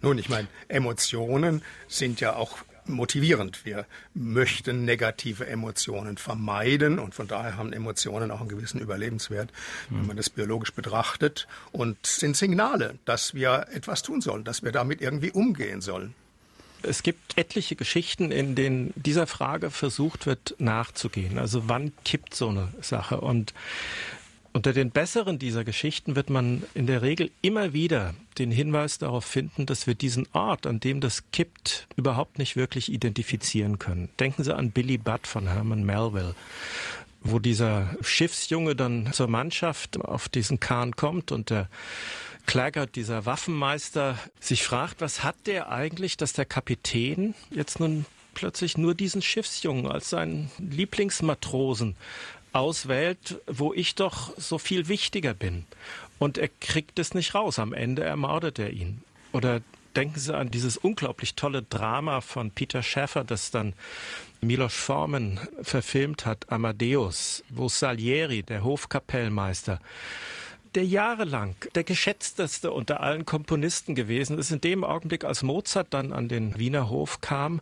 [0.01, 3.65] Nun, ich meine, Emotionen sind ja auch motivierend.
[3.65, 9.51] Wir möchten negative Emotionen vermeiden und von daher haben Emotionen auch einen gewissen Überlebenswert,
[9.89, 10.07] wenn hm.
[10.09, 15.01] man das biologisch betrachtet und sind Signale, dass wir etwas tun sollen, dass wir damit
[15.01, 16.15] irgendwie umgehen sollen.
[16.83, 21.39] Es gibt etliche Geschichten, in denen dieser Frage versucht wird nachzugehen.
[21.39, 23.23] Also wann kippt so eine Sache?
[23.23, 23.55] Und
[24.55, 29.25] unter den besseren dieser Geschichten wird man in der Regel immer wieder den Hinweis darauf
[29.25, 34.09] finden, dass wir diesen Ort, an dem das kippt, überhaupt nicht wirklich identifizieren können.
[34.21, 36.35] Denken Sie an Billy Budd von Herman Melville
[37.25, 41.71] wo dieser Schiffsjunge dann zur Mannschaft auf diesen Kahn kommt und der
[42.47, 48.77] Claggart, dieser Waffenmeister, sich fragt, was hat der eigentlich, dass der Kapitän jetzt nun plötzlich
[48.77, 51.97] nur diesen Schiffsjungen als seinen Lieblingsmatrosen
[52.55, 55.65] auswählt, wo ich doch so viel wichtiger bin.
[56.19, 57.59] Und er kriegt es nicht raus.
[57.59, 59.03] Am Ende ermordet er ihn.
[59.33, 59.61] Oder
[59.97, 63.75] denken Sie an dieses unglaublich tolle Drama von Peter Schäffer, das dann
[64.41, 69.81] Milos Forman verfilmt hat, Amadeus, wo Salieri, der Hofkapellmeister,
[70.75, 76.13] der jahrelang der geschätzteste unter allen Komponisten gewesen ist, in dem Augenblick, als Mozart dann
[76.13, 77.61] an den Wiener Hof kam,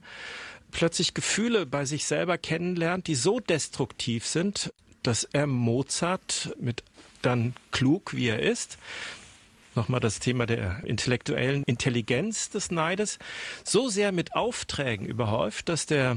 [0.72, 6.82] plötzlich Gefühle bei sich selber kennenlernt, die so destruktiv sind, dass er Mozart mit
[7.22, 8.78] dann klug, wie er ist,
[9.74, 13.18] nochmal das Thema der intellektuellen Intelligenz des Neides,
[13.64, 16.16] so sehr mit Aufträgen überhäuft, dass der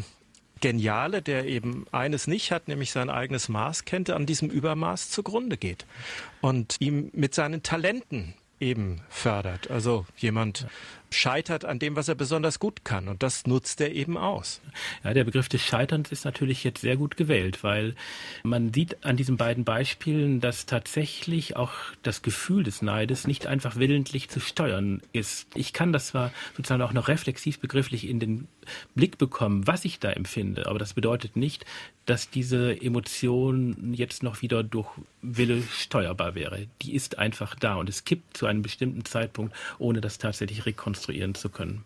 [0.61, 5.57] Geniale, der eben eines nicht hat, nämlich sein eigenes Maß kennt, an diesem Übermaß zugrunde
[5.57, 5.85] geht
[6.41, 9.69] und ihm mit seinen Talenten eben fördert.
[9.69, 10.67] Also jemand
[11.15, 13.07] scheitert an dem, was er besonders gut kann.
[13.07, 14.61] Und das nutzt er eben aus.
[15.03, 17.95] Ja, der Begriff des Scheiterns ist natürlich jetzt sehr gut gewählt, weil
[18.43, 21.71] man sieht an diesen beiden Beispielen, dass tatsächlich auch
[22.03, 25.47] das Gefühl des Neides nicht einfach willentlich zu steuern ist.
[25.55, 28.47] Ich kann das zwar sozusagen auch noch reflexiv begrifflich in den
[28.95, 31.65] Blick bekommen, was ich da empfinde, aber das bedeutet nicht,
[32.05, 34.87] dass diese Emotion jetzt noch wieder durch
[35.21, 36.67] Wille steuerbar wäre.
[36.81, 40.65] Die ist einfach da und es kippt zu einem bestimmten Zeitpunkt, ohne das tatsächlich
[41.05, 41.83] rekonstruieren zu können.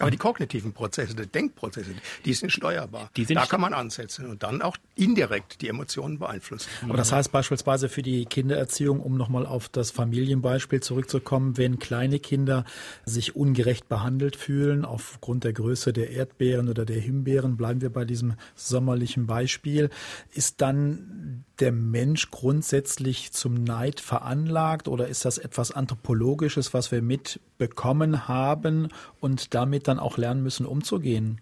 [0.00, 1.90] Aber die kognitiven Prozesse, die Denkprozesse,
[2.24, 3.10] die sind steuerbar.
[3.16, 6.68] Die sind da kann man ansetzen und dann auch indirekt die Emotionen beeinflussen.
[6.84, 12.18] Aber das heißt beispielsweise für die Kindererziehung, um nochmal auf das Familienbeispiel zurückzukommen, wenn kleine
[12.18, 12.64] Kinder
[13.04, 18.04] sich ungerecht behandelt fühlen aufgrund der Größe der Erdbeeren oder der Himbeeren, bleiben wir bei
[18.04, 19.90] diesem sommerlichen Beispiel,
[20.32, 27.02] ist dann der Mensch grundsätzlich zum Neid veranlagt oder ist das etwas Anthropologisches, was wir
[27.02, 28.88] mitbekommen haben
[29.20, 31.40] und damit dann auch lernen müssen, umzugehen?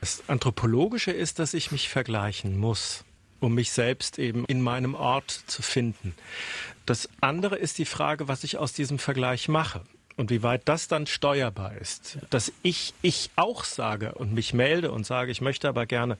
[0.00, 3.04] Das Anthropologische ist, dass ich mich vergleichen muss,
[3.40, 6.14] um mich selbst eben in meinem Ort zu finden.
[6.84, 9.82] Das andere ist die Frage, was ich aus diesem Vergleich mache
[10.16, 12.18] und wie weit das dann steuerbar ist.
[12.30, 16.16] Dass ich ich auch sage und mich melde und sage, ich möchte aber gerne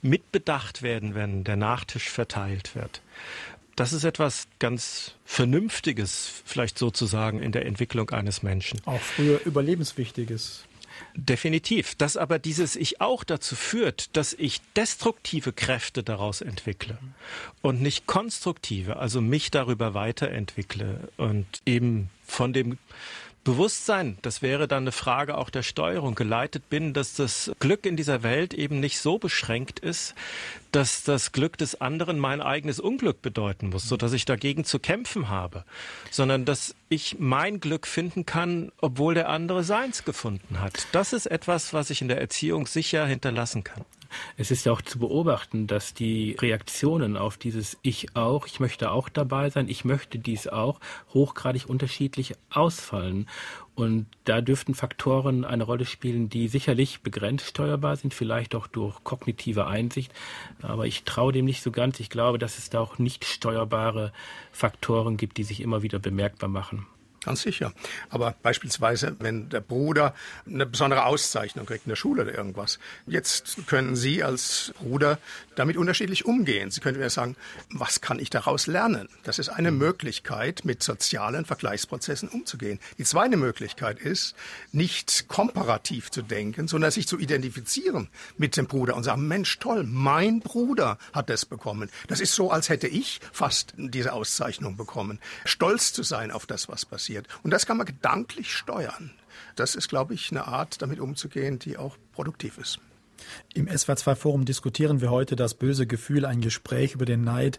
[0.00, 3.02] mitbedacht werden, wenn der Nachtisch verteilt wird.
[3.74, 8.80] Das ist etwas ganz Vernünftiges, vielleicht sozusagen, in der Entwicklung eines Menschen.
[8.84, 10.64] Auch früher Überlebenswichtiges.
[11.14, 11.94] Definitiv.
[11.94, 16.98] Dass aber dieses Ich auch dazu führt, dass ich destruktive Kräfte daraus entwickle
[17.60, 22.78] und nicht konstruktive, also mich darüber weiterentwickle und eben von dem
[23.44, 27.96] Bewusstsein, das wäre dann eine Frage auch der Steuerung, geleitet bin, dass das Glück in
[27.96, 30.14] dieser Welt eben nicht so beschränkt ist,
[30.70, 34.78] dass das Glück des anderen mein eigenes Unglück bedeuten muss, so dass ich dagegen zu
[34.78, 35.64] kämpfen habe,
[36.10, 40.86] sondern dass ich mein Glück finden kann, obwohl der andere seins gefunden hat.
[40.92, 43.84] Das ist etwas, was ich in der Erziehung sicher hinterlassen kann.
[44.36, 48.90] Es ist ja auch zu beobachten, dass die Reaktionen auf dieses Ich auch, ich möchte
[48.90, 50.80] auch dabei sein, ich möchte dies auch,
[51.12, 53.28] hochgradig unterschiedlich ausfallen.
[53.74, 59.02] Und da dürften Faktoren eine Rolle spielen, die sicherlich begrenzt steuerbar sind, vielleicht auch durch
[59.02, 60.12] kognitive Einsicht.
[60.60, 61.98] Aber ich traue dem nicht so ganz.
[61.98, 64.12] Ich glaube, dass es da auch nicht steuerbare
[64.52, 66.86] Faktoren gibt, die sich immer wieder bemerkbar machen.
[67.24, 67.72] Ganz sicher.
[68.10, 70.12] Aber beispielsweise, wenn der Bruder
[70.44, 75.18] eine besondere Auszeichnung kriegt in der Schule oder irgendwas, jetzt können Sie als Bruder
[75.54, 76.72] damit unterschiedlich umgehen.
[76.72, 77.36] Sie können mir sagen,
[77.70, 79.08] was kann ich daraus lernen?
[79.22, 82.80] Das ist eine Möglichkeit, mit sozialen Vergleichsprozessen umzugehen.
[82.98, 84.34] Die zweite Möglichkeit ist,
[84.72, 89.84] nicht komparativ zu denken, sondern sich zu identifizieren mit dem Bruder und sagen, Mensch, toll,
[89.84, 91.88] mein Bruder hat das bekommen.
[92.08, 95.20] Das ist so, als hätte ich fast diese Auszeichnung bekommen.
[95.44, 97.28] Stolz zu sein auf das, was passiert passiert.
[97.42, 99.10] Und das kann man gedanklich steuern.
[99.56, 102.78] Das ist, glaube ich, eine Art, damit umzugehen, die auch produktiv ist.
[103.54, 107.58] Im SWR2-Forum diskutieren wir heute das böse Gefühl, ein Gespräch über den Neid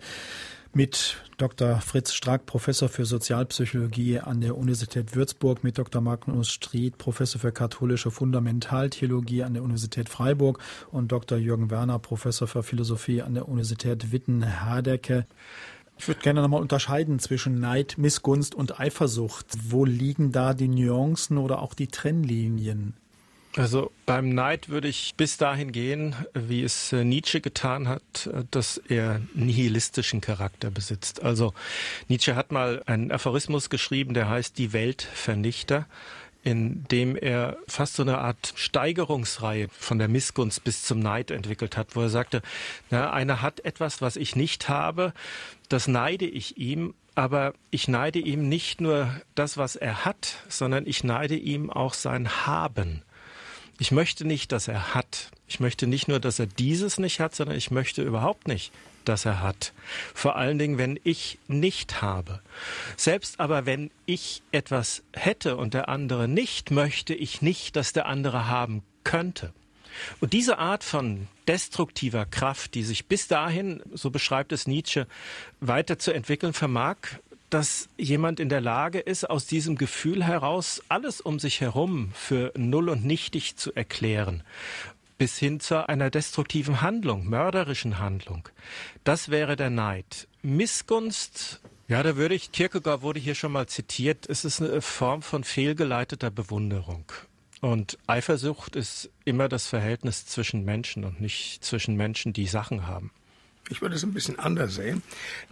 [0.76, 1.80] mit Dr.
[1.82, 6.02] Fritz Strack, Professor für Sozialpsychologie an der Universität Würzburg, mit Dr.
[6.02, 10.60] Magnus Stried, Professor für katholische Fundamentaltheologie an der Universität Freiburg
[10.92, 11.38] und Dr.
[11.38, 15.28] Jürgen Werner, Professor für Philosophie an der Universität Witten-Herdecke.
[15.98, 19.48] Ich würde gerne nochmal unterscheiden zwischen Neid, Missgunst und Eifersucht.
[19.70, 22.96] Wo liegen da die Nuancen oder auch die Trennlinien?
[23.56, 28.46] Also beim Neid würde ich bis dahin gehen, wie es äh, Nietzsche getan hat, äh,
[28.50, 31.22] dass er nihilistischen Charakter besitzt.
[31.22, 31.54] Also
[32.08, 35.86] Nietzsche hat mal einen Aphorismus geschrieben, der heißt Die Weltvernichter
[36.44, 41.78] in dem er fast so eine Art Steigerungsreihe von der Missgunst bis zum Neid entwickelt
[41.78, 42.42] hat, wo er sagte,
[42.90, 45.14] na, einer hat etwas, was ich nicht habe,
[45.70, 50.86] das neide ich ihm, aber ich neide ihm nicht nur das, was er hat, sondern
[50.86, 53.04] ich neide ihm auch sein Haben.
[53.80, 55.32] Ich möchte nicht, dass er hat.
[55.48, 58.72] Ich möchte nicht nur, dass er dieses nicht hat, sondern ich möchte überhaupt nicht,
[59.08, 59.74] das er hat.
[60.14, 62.42] Vor allen Dingen, wenn ich nicht habe.
[62.98, 68.06] Selbst aber wenn ich etwas hätte und der andere nicht, möchte ich nicht, dass der
[68.06, 69.54] andere haben könnte.
[70.20, 75.08] Und diese Art von destruktiver Kraft, die sich bis dahin, so beschreibt es Nietzsche,
[75.60, 76.98] weiterzuentwickeln vermag,
[77.50, 82.52] dass jemand in der Lage ist, aus diesem Gefühl heraus alles um sich herum für
[82.58, 84.44] null und nichtig zu erklären
[85.24, 88.50] bis hin zu einer destruktiven Handlung, mörderischen Handlung.
[89.06, 90.28] Das wäre der Neid.
[90.42, 95.22] Missgunst, ja, da würde ich, Kierkegaard wurde hier schon mal zitiert, es ist eine Form
[95.22, 97.06] von fehlgeleiteter Bewunderung.
[97.62, 103.10] Und Eifersucht ist immer das Verhältnis zwischen Menschen und nicht zwischen Menschen, die Sachen haben.
[103.70, 105.02] Ich würde es ein bisschen anders sehen.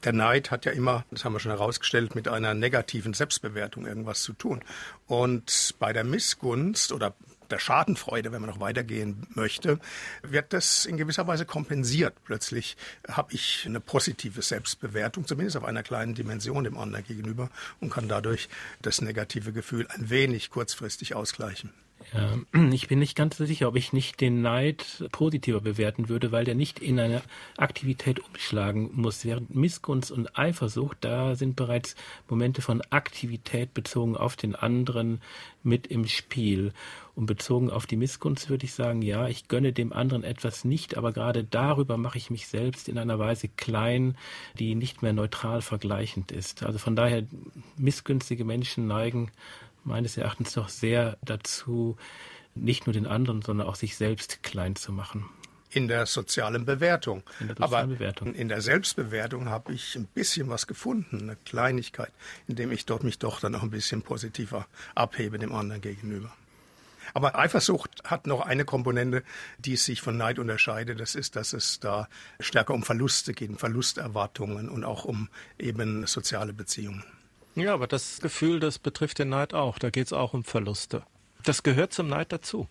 [0.03, 4.21] Der Neid hat ja immer, das haben wir schon herausgestellt, mit einer negativen Selbstbewertung irgendwas
[4.21, 4.65] zu tun.
[5.07, 7.15] Und bei der Missgunst oder
[7.51, 9.79] der Schadenfreude, wenn man noch weitergehen möchte,
[10.23, 12.15] wird das in gewisser Weise kompensiert.
[12.23, 17.91] Plötzlich habe ich eine positive Selbstbewertung, zumindest auf einer kleinen Dimension dem anderen gegenüber und
[17.91, 18.49] kann dadurch
[18.81, 21.71] das negative Gefühl ein wenig kurzfristig ausgleichen.
[22.71, 26.55] Ich bin nicht ganz sicher, ob ich nicht den Neid positiver bewerten würde, weil der
[26.55, 27.21] nicht in eine
[27.57, 29.25] Aktivität umschlagen muss.
[29.25, 31.95] Während Missgunst und Eifersucht, da sind bereits
[32.27, 35.21] Momente von Aktivität bezogen auf den anderen
[35.63, 36.73] mit im Spiel.
[37.13, 40.97] Und bezogen auf die Missgunst würde ich sagen, ja, ich gönne dem anderen etwas nicht,
[40.97, 44.15] aber gerade darüber mache ich mich selbst in einer Weise klein,
[44.57, 46.63] die nicht mehr neutral vergleichend ist.
[46.63, 47.23] Also von daher,
[47.77, 49.29] missgünstige Menschen neigen
[49.83, 51.97] meines Erachtens doch sehr dazu,
[52.55, 55.25] nicht nur den anderen, sondern auch sich selbst klein zu machen.
[55.73, 57.23] In der sozialen Bewertung.
[57.39, 58.33] In der sozialen Aber Bewertung.
[58.33, 62.11] in der Selbstbewertung habe ich ein bisschen was gefunden, eine Kleinigkeit,
[62.47, 66.31] indem ich dort mich doch dann noch ein bisschen positiver abhebe dem anderen gegenüber.
[67.13, 69.23] Aber Eifersucht hat noch eine Komponente,
[69.59, 70.99] die sich von Neid unterscheidet.
[70.99, 72.07] Das ist, dass es da
[72.39, 77.03] stärker um Verluste geht, um Verlusterwartungen und auch um eben soziale Beziehungen.
[77.55, 79.77] Ja, aber das Gefühl, das betrifft den Neid auch.
[79.77, 81.03] Da geht es auch um Verluste.
[81.43, 82.67] Das gehört zum Neid dazu.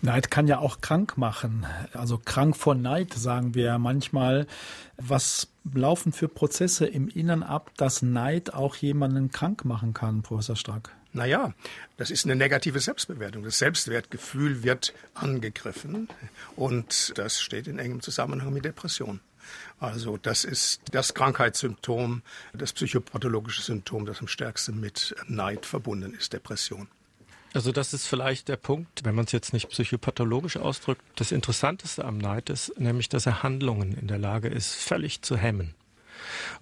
[0.00, 1.66] Neid kann ja auch krank machen.
[1.92, 4.46] Also krank vor Neid sagen wir ja manchmal.
[4.96, 10.56] Was laufen für Prozesse im Innern ab, dass Neid auch jemanden krank machen kann, Professor
[10.56, 10.90] Strack?
[11.14, 11.52] Naja,
[11.98, 13.42] das ist eine negative Selbstbewertung.
[13.44, 16.08] Das Selbstwertgefühl wird angegriffen
[16.56, 19.20] und das steht in engem Zusammenhang mit Depression.
[19.80, 26.32] Also das ist das Krankheitssymptom, das psychopathologische Symptom, das am stärksten mit Neid verbunden ist,
[26.32, 26.88] Depression.
[27.54, 31.02] Also das ist vielleicht der Punkt, wenn man es jetzt nicht psychopathologisch ausdrückt.
[31.16, 35.36] Das Interessanteste am Neid ist nämlich, dass er Handlungen in der Lage ist, völlig zu
[35.36, 35.74] hemmen.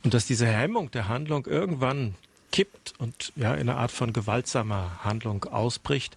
[0.02, 2.16] Und dass diese Hemmung der Handlung irgendwann
[2.50, 6.16] kippt und ja in eine Art von gewaltsamer Handlung ausbricht,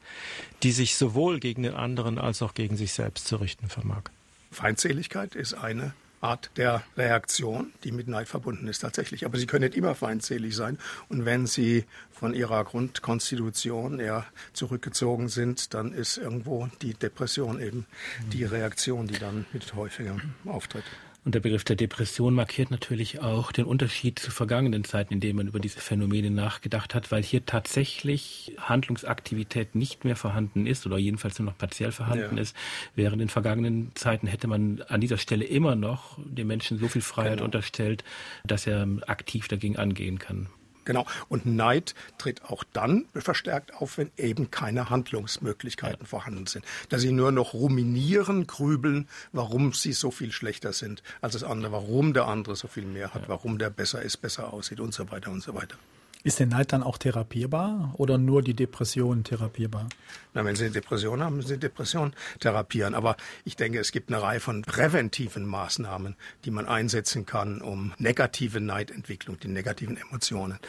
[0.64, 4.04] die sich sowohl gegen den anderen als auch gegen sich selbst zu richten vermag.
[4.52, 9.26] Feindseligkeit ist eine Art der Reaktion, die mit Neid verbunden ist tatsächlich.
[9.26, 10.78] Aber sie können nicht immer feindselig sein.
[11.10, 17.86] Und wenn sie von ihrer Grundkonstitution eher zurückgezogen sind, dann ist irgendwo die Depression eben
[18.32, 20.86] die Reaktion, die dann mit häufiger auftritt.
[21.26, 25.38] Und der Begriff der Depression markiert natürlich auch den Unterschied zu vergangenen Zeiten, in denen
[25.38, 30.98] man über diese Phänomene nachgedacht hat, weil hier tatsächlich Handlungsaktivität nicht mehr vorhanden ist oder
[30.98, 32.42] jedenfalls nur noch partiell vorhanden ja.
[32.42, 32.56] ist.
[32.96, 37.02] Während in vergangenen Zeiten hätte man an dieser Stelle immer noch dem Menschen so viel
[37.02, 37.46] Freiheit genau.
[37.46, 38.04] unterstellt,
[38.44, 40.50] dass er aktiv dagegen angehen kann.
[40.86, 41.06] Genau.
[41.30, 46.08] Und Neid tritt auch dann verstärkt auf, wenn eben keine Handlungsmöglichkeiten ja.
[46.08, 46.66] vorhanden sind.
[46.90, 51.72] Dass sie nur noch ruminieren, grübeln, warum sie so viel schlechter sind als das andere,
[51.72, 53.30] warum der andere so viel mehr hat, ja.
[53.30, 55.78] warum der besser ist, besser aussieht und so weiter und so weiter.
[56.26, 59.90] Ist der Neid dann auch therapierbar oder nur die Depression therapierbar?
[60.34, 62.96] Na, wenn Sie eine Depression haben, müssen Sie Depression therapieren.
[62.96, 67.94] Aber ich denke, es gibt eine Reihe von präventiven Maßnahmen, die man einsetzen kann, um
[67.98, 70.60] negative Neidentwicklung, die negativen Emotionen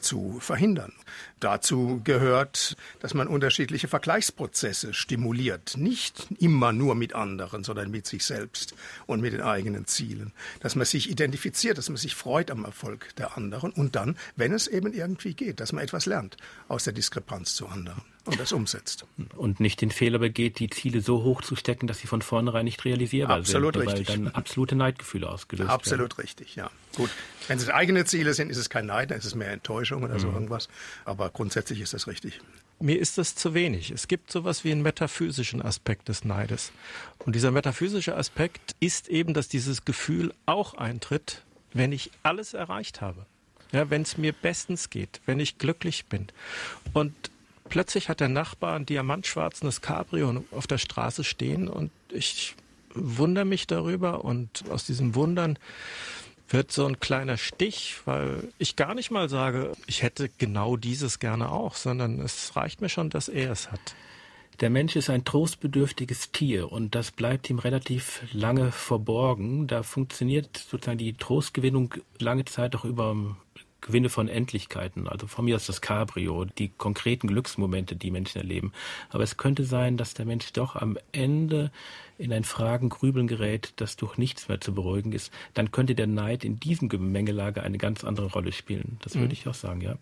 [0.00, 0.92] zu verhindern.
[1.40, 5.76] Dazu gehört, dass man unterschiedliche Vergleichsprozesse stimuliert.
[5.76, 8.74] Nicht immer nur mit anderen, sondern mit sich selbst
[9.06, 10.32] und mit den eigenen Zielen.
[10.60, 14.52] Dass man sich identifiziert, dass man sich freut am Erfolg der anderen und dann, wenn
[14.52, 16.36] es eben irgendwie geht, dass man etwas lernt
[16.68, 19.04] aus der Diskrepanz zu anderen und das umsetzt.
[19.36, 22.64] Und nicht den Fehler begeht, die Ziele so hoch zu stecken, dass sie von vornherein
[22.64, 23.88] nicht realisierbar Absolut sind.
[23.88, 24.08] Richtig.
[24.08, 26.22] Weil dann absolute Neidgefühle ausgelöst Absolut werden.
[26.22, 26.70] richtig, ja.
[26.96, 27.10] Gut.
[27.48, 30.14] Wenn es eigene Ziele sind, ist es kein Neid, dann ist es mehr Enttäuschung oder
[30.14, 30.20] mhm.
[30.20, 30.68] so irgendwas.
[31.04, 32.40] Aber grundsätzlich ist das richtig.
[32.80, 33.90] Mir ist das zu wenig.
[33.90, 36.72] Es gibt sowas wie einen metaphysischen Aspekt des Neides.
[37.18, 43.00] Und dieser metaphysische Aspekt ist eben, dass dieses Gefühl auch eintritt, wenn ich alles erreicht
[43.00, 43.26] habe.
[43.74, 46.28] Ja, wenn es mir bestens geht, wenn ich glücklich bin.
[46.92, 47.12] Und
[47.68, 52.54] plötzlich hat der Nachbar ein diamantschwarzes Cabrio auf der Straße stehen und ich
[52.94, 55.58] wundere mich darüber und aus diesem Wundern
[56.48, 61.18] wird so ein kleiner Stich, weil ich gar nicht mal sage, ich hätte genau dieses
[61.18, 63.96] gerne auch, sondern es reicht mir schon, dass er es hat.
[64.60, 69.66] Der Mensch ist ein trostbedürftiges Tier und das bleibt ihm relativ lange verborgen.
[69.66, 73.36] Da funktioniert sozusagen die Trostgewinnung lange Zeit auch über
[73.84, 75.06] Gewinne von Endlichkeiten.
[75.06, 78.72] Also von mir aus das Cabrio, die konkreten Glücksmomente, die Menschen erleben.
[79.10, 81.70] Aber es könnte sein, dass der Mensch doch am Ende
[82.18, 85.32] in ein Fragen, Grübeln gerät, das durch nichts mehr zu beruhigen ist.
[85.52, 88.98] Dann könnte der Neid in diesem Gemengelage eine ganz andere Rolle spielen.
[89.02, 89.32] Das würde mhm.
[89.32, 89.96] ich auch sagen, ja.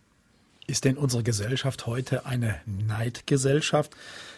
[0.68, 3.96] Ist denn unsere Gesellschaft heute eine Neidgesellschaft?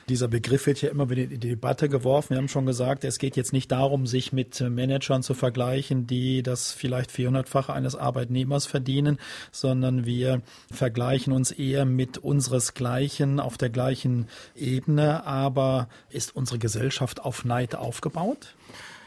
[0.09, 2.31] Dieser Begriff wird ja immer wieder in die Debatte geworfen.
[2.31, 6.43] Wir haben schon gesagt, es geht jetzt nicht darum, sich mit Managern zu vergleichen, die
[6.43, 9.19] das vielleicht 400-fache eines Arbeitnehmers verdienen,
[9.53, 10.41] sondern wir
[10.73, 15.27] vergleichen uns eher mit unseresgleichen auf der gleichen Ebene.
[15.27, 18.55] Aber ist unsere Gesellschaft auf Neid aufgebaut?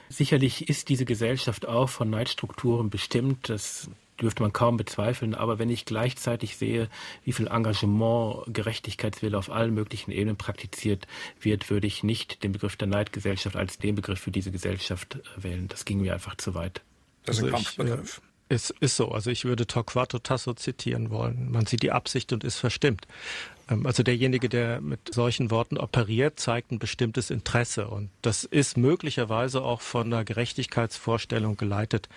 [0.09, 3.49] Sicherlich ist diese Gesellschaft auch von Neidstrukturen bestimmt.
[3.49, 3.89] Das
[4.21, 5.35] dürfte man kaum bezweifeln.
[5.35, 6.89] Aber wenn ich gleichzeitig sehe,
[7.23, 11.07] wie viel Engagement, Gerechtigkeitswille auf allen möglichen Ebenen praktiziert
[11.39, 15.43] wird, würde ich nicht den Begriff der Neidgesellschaft als den Begriff für diese Gesellschaft äh,
[15.43, 15.67] wählen.
[15.67, 16.81] Das ging mir einfach zu weit.
[17.25, 18.21] Das ist ein also Kampfbegriff.
[18.49, 19.11] Es ist so.
[19.11, 21.51] Also ich würde Torquato Tasso zitieren wollen.
[21.51, 23.05] Man sieht die Absicht und ist verstimmt.
[23.69, 27.87] Ähm, also derjenige, der mit solchen Worten operiert, zeigt ein bestimmtes Interesse.
[27.87, 32.09] Und das ist möglicherweise auch von einer Gerechtigkeitsvorstellung geleitet,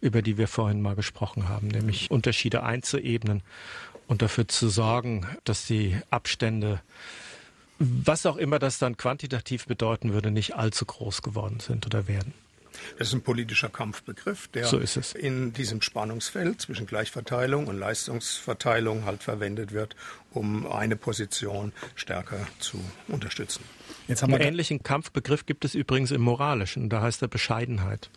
[0.00, 3.42] über die wir vorhin mal gesprochen haben, nämlich Unterschiede einzuebnen
[4.06, 6.80] und dafür zu sorgen, dass die Abstände
[7.78, 12.32] was auch immer das dann quantitativ bedeuten würde, nicht allzu groß geworden sind oder werden.
[12.98, 14.80] Das ist ein politischer Kampfbegriff, der so
[15.14, 19.96] in diesem Spannungsfeld zwischen Gleichverteilung und Leistungsverteilung halt verwendet wird,
[20.32, 23.62] um eine Position stärker zu unterstützen.
[24.08, 28.10] Jetzt haben wir Einen ähnlichen Kampfbegriff gibt es übrigens im Moralischen, da heißt er Bescheidenheit.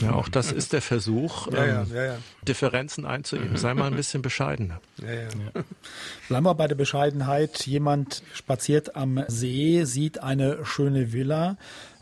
[0.00, 3.56] Ja, auch das ist der Versuch, ja, ja, ähm, Differenzen einzuüben.
[3.56, 4.80] Sei mal ein bisschen bescheidener.
[6.28, 7.66] Bleiben wir bei der Bescheidenheit.
[7.66, 11.56] Jemand spaziert am See, sieht eine schöne Villa,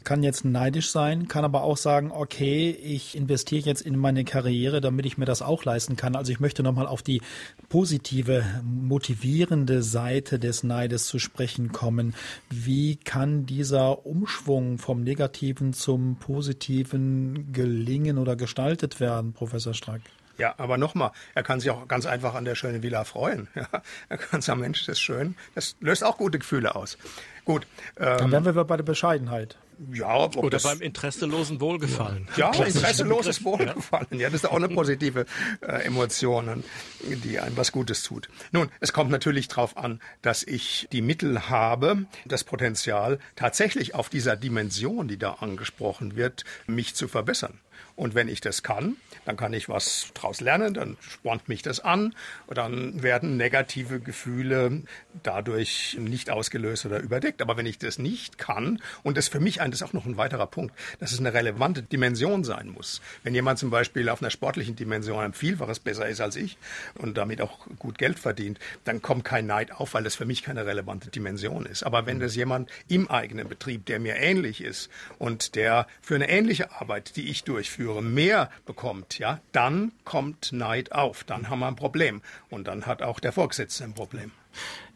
[0.05, 4.81] kann jetzt neidisch sein, kann aber auch sagen, okay, ich investiere jetzt in meine Karriere,
[4.81, 6.17] damit ich mir das auch leisten kann.
[6.17, 7.23] Also ich möchte nochmal auf die
[7.69, 12.15] positive, motivierende Seite des Neides zu sprechen kommen.
[12.51, 20.03] Wie kann dieser Umschwung vom Negativen zum Positiven gelingen oder gestaltet werden, Professor Strack?
[20.37, 23.49] Ja, aber nochmal, er kann sich auch ganz einfach an der schönen Villa freuen.
[23.55, 23.69] Ja,
[24.09, 25.37] er kann sagen, Mensch, das ist schön.
[25.55, 26.99] Das löst auch gute Gefühle aus.
[27.45, 27.67] Gut.
[27.97, 29.57] Ähm, Dann wären wir bei der Bescheidenheit.
[29.93, 32.29] Ja, Oder beim interesselosen Wohlgefallen.
[32.37, 34.07] Ja, ja interesseloses Wohlgefallen.
[34.11, 34.19] Ja.
[34.19, 35.27] ja, das ist auch eine positive
[35.61, 36.65] äh, Emotion,
[37.03, 38.29] die einem was Gutes tut.
[38.53, 44.09] Nun, es kommt natürlich darauf an, dass ich die Mittel habe, das Potenzial, tatsächlich auf
[44.09, 47.61] dieser Dimension, die da angesprochen wird, mich zu verbessern.
[47.97, 51.79] Und wenn ich das kann, dann kann ich was daraus lernen, dann spornt mich das
[51.81, 52.15] an,
[52.49, 54.83] dann werden negative Gefühle
[55.23, 57.41] dadurch nicht ausgelöst oder überdeckt.
[57.41, 60.07] Aber wenn ich das nicht kann, und das für mich ein, das ist auch noch
[60.07, 63.01] ein weiterer Punkt, dass es eine relevante Dimension sein muss.
[63.23, 66.59] Wenn jemand zum Beispiel auf einer sportlichen Dimension ein Vielfaches besser ist als ich
[66.97, 70.43] und damit auch gut Geld verdient, dann kommt kein Neid auf, weil das für mich
[70.43, 71.85] keine relevante Dimension ist.
[71.85, 76.29] Aber wenn das jemand im eigenen Betrieb, der mir ähnlich ist und der für eine
[76.29, 81.25] ähnliche Arbeit, die ich durchführe, Geschäftsführer mehr bekommt, ja, dann kommt Neid auf.
[81.25, 82.23] Dann haben wir ein Problem.
[82.51, 84.33] Und dann hat auch der Vorgesetzte ein Problem.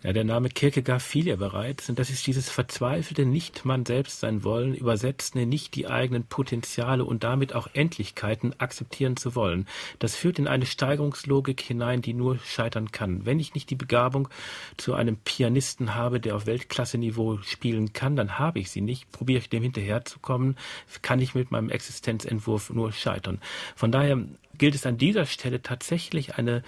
[0.04, 4.20] Ja, der Name Kierkegaard fiel ja bereits, und das ist dieses verzweifelte nicht man selbst
[4.20, 9.66] sein wollen, übersetzende nicht die eigenen Potenziale und damit auch Endlichkeiten akzeptieren zu wollen.
[9.98, 13.26] Das führt in eine Steigerungslogik hinein, die nur scheitern kann.
[13.26, 14.28] Wenn ich nicht die Begabung
[14.76, 19.10] zu einem Pianisten habe, der auf Weltklasse-Niveau spielen kann, dann habe ich sie nicht.
[19.10, 20.56] Probiere ich dem hinterherzukommen,
[21.02, 23.40] kann ich mit meinem Existenzentwurf nur scheitern.
[23.74, 24.16] Von daher
[24.58, 26.62] gilt es an dieser Stelle tatsächlich eine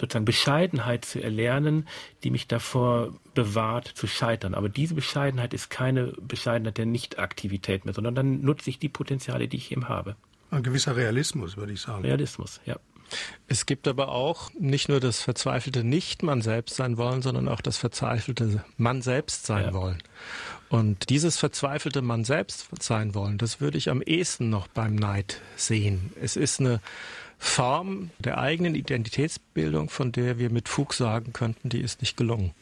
[0.00, 1.86] sozusagen Bescheidenheit zu erlernen,
[2.24, 4.54] die mich davor bewahrt zu scheitern.
[4.54, 9.48] Aber diese Bescheidenheit ist keine Bescheidenheit der Nichtaktivität mehr, sondern dann nutze ich die Potenziale,
[9.48, 10.16] die ich eben habe.
[10.50, 12.02] Ein gewisser Realismus, würde ich sagen.
[12.02, 12.76] Realismus, ja.
[13.48, 17.76] Es gibt aber auch nicht nur das verzweifelte Nicht-Man selbst sein wollen, sondern auch das
[17.76, 19.74] verzweifelte Man selbst sein ja.
[19.74, 20.02] wollen.
[20.68, 25.40] Und dieses verzweifelte Man selbst sein wollen, das würde ich am ehesten noch beim Neid
[25.56, 26.12] sehen.
[26.20, 26.80] Es ist eine
[27.42, 32.52] Form der eigenen Identitätsbildung, von der wir mit Fug sagen könnten, die ist nicht gelungen.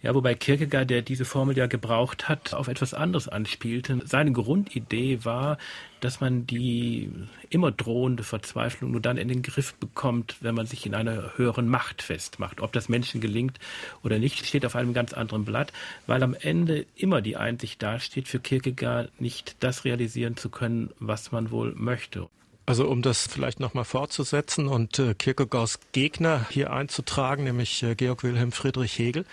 [0.00, 4.00] Ja, wobei Kierkegaard, der diese Formel ja gebraucht hat, auf etwas anderes anspielte.
[4.04, 5.58] Seine Grundidee war,
[6.00, 7.10] dass man die
[7.50, 11.68] immer drohende Verzweiflung nur dann in den Griff bekommt, wenn man sich in einer höheren
[11.68, 12.60] Macht festmacht.
[12.60, 13.58] Ob das Menschen gelingt
[14.02, 15.72] oder nicht, steht auf einem ganz anderen Blatt,
[16.06, 21.32] weil am Ende immer die Einsicht dasteht, für Kierkegaard nicht das realisieren zu können, was
[21.32, 22.28] man wohl möchte.
[22.66, 28.22] Also um das vielleicht nochmal fortzusetzen und äh, Kierkegaards Gegner hier einzutragen, nämlich äh, Georg
[28.22, 29.26] Wilhelm Friedrich Hegel.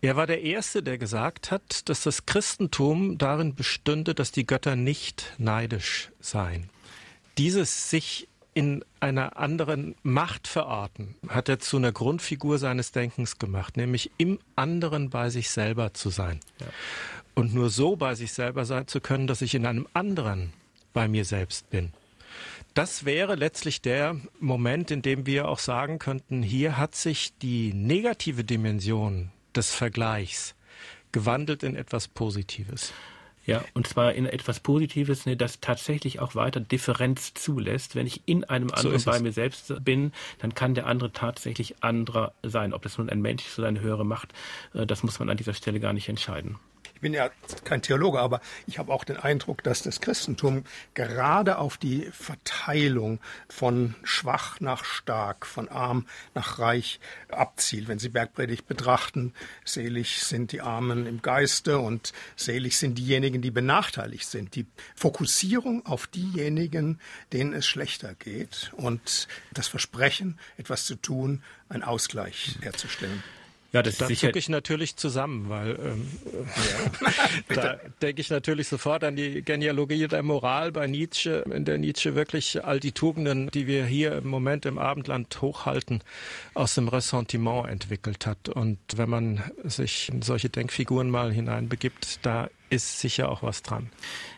[0.00, 4.76] Er war der Erste, der gesagt hat, dass das Christentum darin bestünde, dass die Götter
[4.76, 6.70] nicht neidisch seien.
[7.38, 13.76] Dieses sich in einer anderen Macht verorten, hat er zu einer Grundfigur seines Denkens gemacht,
[13.76, 16.38] nämlich im anderen bei sich selber zu sein.
[16.60, 16.66] Ja.
[17.34, 20.52] Und nur so bei sich selber sein zu können, dass ich in einem anderen
[20.92, 21.92] bei mir selbst bin.
[22.74, 27.72] Das wäre letztlich der Moment, in dem wir auch sagen könnten, hier hat sich die
[27.72, 30.56] negative Dimension des Vergleichs
[31.12, 32.92] gewandelt in etwas Positives.
[33.46, 37.94] Ja, und zwar in etwas Positives, ne, das tatsächlich auch weiter Differenz zulässt.
[37.94, 41.84] Wenn ich in einem anderen so bei mir selbst bin, dann kann der andere tatsächlich
[41.84, 42.72] anderer sein.
[42.72, 44.32] Ob das nun ein Mensch ist oder eine höhere Macht,
[44.72, 46.58] äh, das muss man an dieser Stelle gar nicht entscheiden
[47.00, 47.30] bin ja
[47.64, 50.64] kein Theologe, aber ich habe auch den Eindruck, dass das Christentum
[50.94, 57.88] gerade auf die Verteilung von schwach nach stark, von arm nach reich abzielt.
[57.88, 59.34] Wenn Sie Bergpredigt betrachten,
[59.64, 64.54] selig sind die Armen im Geiste und selig sind diejenigen, die benachteiligt sind.
[64.54, 67.00] Die Fokussierung auf diejenigen,
[67.32, 73.22] denen es schlechter geht und das Versprechen, etwas zu tun, einen Ausgleich herzustellen.
[73.74, 76.08] Ja, das da zucke ich natürlich zusammen, weil ähm,
[77.50, 77.54] ja.
[77.56, 82.14] da denke ich natürlich sofort an die Genealogie der Moral bei Nietzsche, in der Nietzsche
[82.14, 86.04] wirklich all die Tugenden, die wir hier im Moment im Abendland hochhalten,
[86.54, 88.48] aus dem Ressentiment entwickelt hat.
[88.48, 93.90] Und wenn man sich in solche Denkfiguren mal hineinbegibt, da ist sicher auch was dran.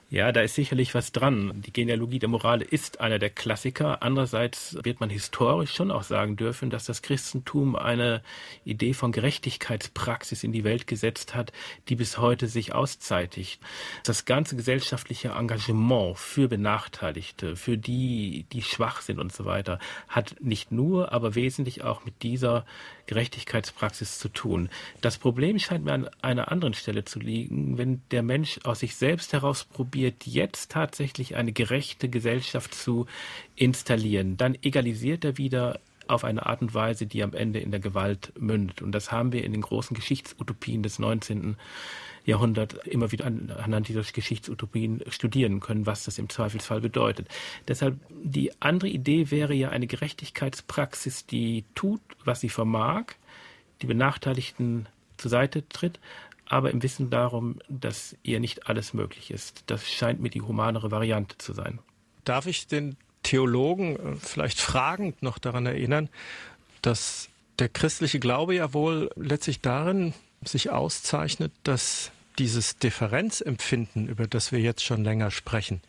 [0.09, 1.63] Ja, da ist sicherlich was dran.
[1.67, 4.05] Die Genealogie der Moral ist einer der Klassiker.
[4.05, 8.23] Andererseits wird man historisch schon auch sagen dürfen, dass das Christentum eine
[8.65, 11.53] Idee von Gerechtigkeitspraxis in die Welt gesetzt hat,
[11.89, 13.61] die bis heute sich auszeitigt.
[14.05, 20.37] Das ganze gesellschaftliche Engagement für Benachteiligte, für die, die schwach sind und so weiter, hat
[20.41, 22.65] nicht nur, aber wesentlich auch mit dieser
[23.07, 24.69] Gerechtigkeitspraxis zu tun.
[25.01, 28.97] Das Problem scheint mir an einer anderen Stelle zu liegen, wenn der Mensch aus sich
[28.97, 33.07] selbst heraus probiert, jetzt tatsächlich eine gerechte Gesellschaft zu
[33.55, 37.81] installieren, dann egalisiert er wieder auf eine Art und Weise, die am Ende in der
[37.81, 38.83] Gewalt mündet.
[38.83, 41.57] Und das haben wir in den großen Geschichtsutopien des 19.
[42.27, 47.29] Jahrhunderts immer wieder anhand dieser Geschichtsutopien studieren können, was das im Zweifelsfall bedeutet.
[47.69, 53.05] Deshalb die andere Idee wäre ja eine Gerechtigkeitspraxis, die tut, was sie vermag,
[53.81, 56.01] die Benachteiligten zur Seite tritt,
[56.47, 59.65] aber im Wissen darum, dass ihr nicht alles möglich ist.
[59.67, 61.79] Das scheint mir die humanere Variante zu sein.
[62.25, 66.09] Darf ich den Theologen äh, vielleicht fragend noch daran erinnern,
[66.83, 70.15] dass der christliche Glaube ja wohl letztlich darin
[70.45, 75.81] sich auszeichnet, dass dieses Differenzempfinden, über das wir jetzt schon länger sprechen,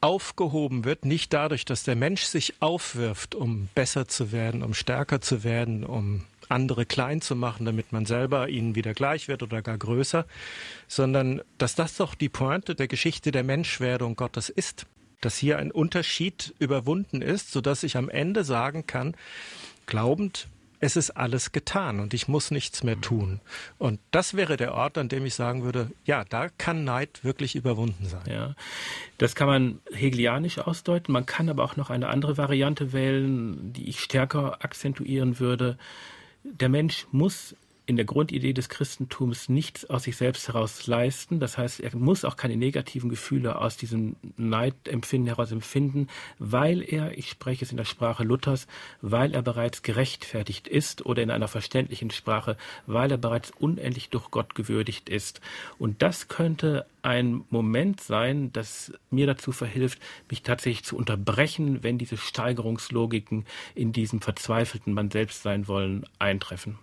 [0.00, 5.20] aufgehoben wird, nicht dadurch, dass der Mensch sich aufwirft, um besser zu werden, um stärker
[5.20, 9.60] zu werden, um andere klein zu machen, damit man selber ihnen wieder gleich wird oder
[9.60, 10.24] gar größer,
[10.86, 14.86] sondern dass das doch die Pointe der Geschichte der Menschwerdung Gottes ist,
[15.20, 19.14] dass hier ein Unterschied überwunden ist, sodass ich am Ende sagen kann,
[19.86, 20.48] glaubend,
[20.80, 23.40] es ist alles getan und ich muss nichts mehr tun.
[23.78, 27.56] Und das wäre der Ort, an dem ich sagen würde, ja, da kann Neid wirklich
[27.56, 28.22] überwunden sein.
[28.28, 28.54] Ja,
[29.18, 31.12] das kann man hegelianisch ausdeuten.
[31.12, 35.78] Man kann aber auch noch eine andere Variante wählen, die ich stärker akzentuieren würde.
[36.44, 37.56] Der Mensch muss
[37.88, 41.40] in der Grundidee des Christentums nichts aus sich selbst heraus leisten.
[41.40, 46.08] Das heißt, er muss auch keine negativen Gefühle aus diesem Neidempfinden heraus empfinden,
[46.38, 48.66] weil er, ich spreche es in der Sprache Luthers,
[49.00, 54.30] weil er bereits gerechtfertigt ist oder in einer verständlichen Sprache, weil er bereits unendlich durch
[54.30, 55.40] Gott gewürdigt ist.
[55.78, 61.96] Und das könnte ein Moment sein, das mir dazu verhilft, mich tatsächlich zu unterbrechen, wenn
[61.96, 66.78] diese Steigerungslogiken in diesem verzweifelten Man selbst sein wollen eintreffen.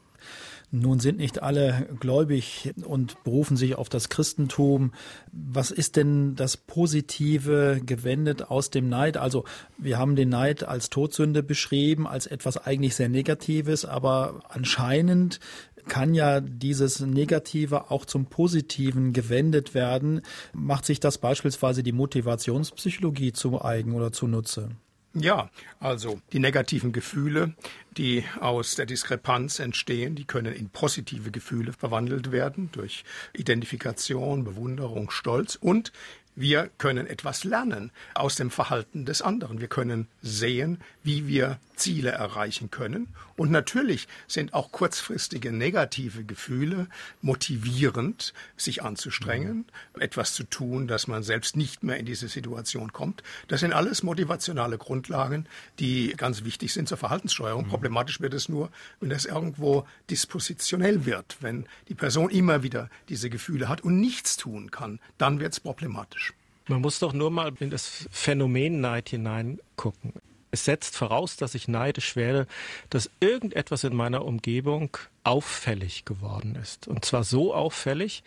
[0.81, 4.91] Nun sind nicht alle gläubig und berufen sich auf das Christentum.
[5.31, 9.15] Was ist denn das Positive gewendet aus dem Neid?
[9.15, 9.45] Also
[9.77, 15.39] wir haben den Neid als Todsünde beschrieben, als etwas eigentlich sehr Negatives, aber anscheinend
[15.87, 20.21] kann ja dieses Negative auch zum Positiven gewendet werden.
[20.51, 24.71] Macht sich das beispielsweise die Motivationspsychologie zu eigen oder zunutze?
[25.17, 25.49] Ja,
[25.79, 27.53] also die negativen Gefühle,
[27.95, 35.09] die aus der Diskrepanz entstehen, die können in positive Gefühle verwandelt werden durch Identifikation, Bewunderung,
[35.09, 35.93] Stolz und
[36.35, 39.61] wir können etwas lernen aus dem Verhalten des anderen.
[39.61, 43.07] Wir können sehen, wie wir Ziele erreichen können.
[43.37, 46.87] Und natürlich sind auch kurzfristige negative Gefühle
[47.21, 50.01] motivierend, sich anzustrengen, mhm.
[50.01, 53.23] etwas zu tun, dass man selbst nicht mehr in diese Situation kommt.
[53.47, 55.47] Das sind alles motivationale Grundlagen,
[55.79, 57.65] die ganz wichtig sind zur Verhaltenssteuerung.
[57.65, 57.69] Mhm.
[57.69, 58.69] Problematisch wird es nur,
[58.99, 61.37] wenn das irgendwo dispositionell wird.
[61.41, 65.59] Wenn die Person immer wieder diese Gefühle hat und nichts tun kann, dann wird es
[65.59, 66.24] problematisch.
[66.67, 70.13] Man muss doch nur mal in das Phänomen Neid hineingucken.
[70.51, 72.47] Es setzt voraus, dass ich neidisch werde,
[72.89, 76.87] dass irgendetwas in meiner Umgebung auffällig geworden ist.
[76.87, 78.23] Und zwar so auffällig,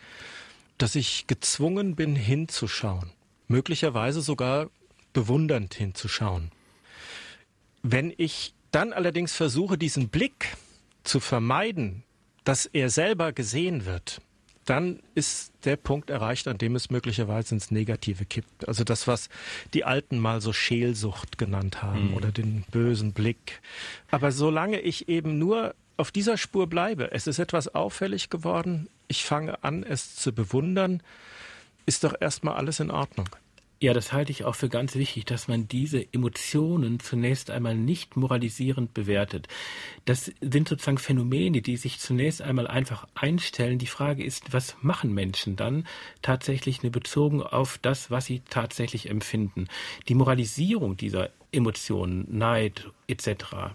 [0.77, 3.11] dass ich gezwungen bin, hinzuschauen.
[3.47, 4.69] Möglicherweise sogar
[5.11, 6.51] bewundernd hinzuschauen.
[7.81, 10.55] Wenn ich dann allerdings versuche, diesen Blick
[11.03, 12.03] zu vermeiden,
[12.43, 14.21] dass er selber gesehen wird,
[14.69, 18.67] dann ist der Punkt erreicht, an dem es möglicherweise ins Negative kippt.
[18.67, 19.29] Also das, was
[19.73, 22.13] die Alten mal so Scheelsucht genannt haben mhm.
[22.13, 23.61] oder den bösen Blick.
[24.11, 29.25] Aber solange ich eben nur auf dieser Spur bleibe, es ist etwas auffällig geworden, ich
[29.25, 31.01] fange an, es zu bewundern,
[31.85, 33.27] ist doch erstmal alles in Ordnung.
[33.81, 38.17] Ja, das halte ich auch für ganz wichtig, dass man diese Emotionen zunächst einmal nicht
[38.17, 39.47] moralisierend bewertet.
[40.03, 43.79] Das sind sozusagen Phänomene, die sich zunächst einmal einfach einstellen.
[43.79, 45.87] Die Frage ist, was machen Menschen dann
[46.21, 49.69] tatsächlich eine bezogen auf das, was sie tatsächlich empfinden?
[50.09, 53.71] Die Moralisierung dieser Emotionen, Neid etc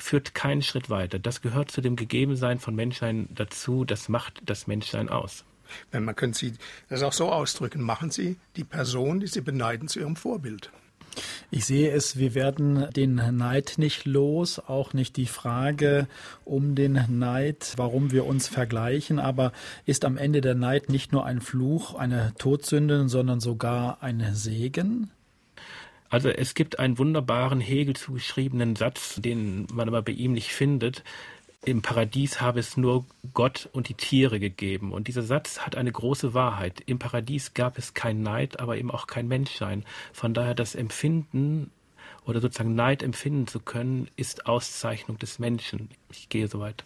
[0.00, 1.18] führt keinen Schritt weiter.
[1.18, 3.84] Das gehört zu dem Gegebensein von Menschsein dazu.
[3.84, 5.44] Das macht das Menschsein aus.
[5.90, 6.52] Wenn man könnte Sie
[6.88, 10.70] das auch so ausdrücken, machen Sie die Person, die Sie beneiden, zu Ihrem Vorbild.
[11.50, 16.06] Ich sehe es, wir werden den Neid nicht los, auch nicht die Frage
[16.44, 19.52] um den Neid, warum wir uns vergleichen, aber
[19.86, 25.10] ist am Ende der Neid nicht nur ein Fluch, eine Todsünde, sondern sogar ein Segen?
[26.10, 31.02] Also es gibt einen wunderbaren Hegel zugeschriebenen Satz, den man aber bei ihm nicht findet
[31.64, 34.92] im Paradies habe es nur Gott und die Tiere gegeben.
[34.92, 36.80] Und dieser Satz hat eine große Wahrheit.
[36.86, 39.84] Im Paradies gab es kein Neid, aber eben auch kein Menschsein.
[40.12, 41.70] Von daher das Empfinden
[42.28, 45.88] oder sozusagen Neid empfinden zu können, ist Auszeichnung des Menschen.
[46.12, 46.84] Ich gehe so weit.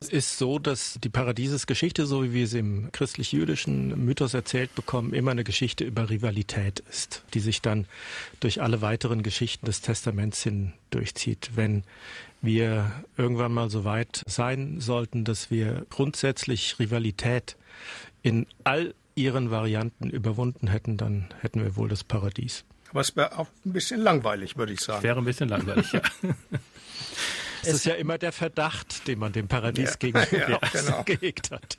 [0.00, 5.14] Es ist so, dass die Paradiesesgeschichte, so wie wir sie im christlich-jüdischen Mythos erzählt bekommen,
[5.14, 7.86] immer eine Geschichte über Rivalität ist, die sich dann
[8.40, 11.52] durch alle weiteren Geschichten des Testaments hin durchzieht.
[11.54, 11.84] Wenn
[12.42, 17.56] wir irgendwann mal so weit sein sollten, dass wir grundsätzlich Rivalität
[18.22, 22.64] in all ihren Varianten überwunden hätten, dann hätten wir wohl das Paradies.
[22.92, 25.02] Aber es wäre auch ein bisschen langweilig, würde ich sagen.
[25.02, 26.02] Wäre ein bisschen langweilig, ja.
[27.62, 29.96] Es ist ja immer der Verdacht, den man dem Paradies ja.
[29.98, 31.02] gegenüber ja, genau.
[31.04, 31.78] gehegt hat.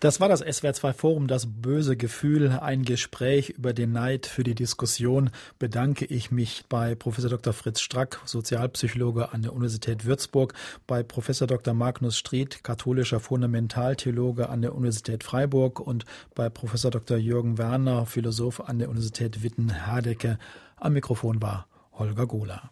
[0.00, 4.26] Das war das SWR2 Forum, das böse Gefühl, ein Gespräch über den Neid.
[4.26, 7.52] Für die Diskussion bedanke ich mich bei Professor Dr.
[7.52, 10.54] Fritz Strack, Sozialpsychologe an der Universität Würzburg,
[10.86, 11.74] bei Professor Dr.
[11.74, 17.18] Magnus Stried, katholischer Fundamentaltheologe an der Universität Freiburg und bei Professor Dr.
[17.18, 20.38] Jürgen Werner, Philosoph an der Universität Witten-Herdecke.
[20.76, 22.70] Am Mikrofon war Holger Gola.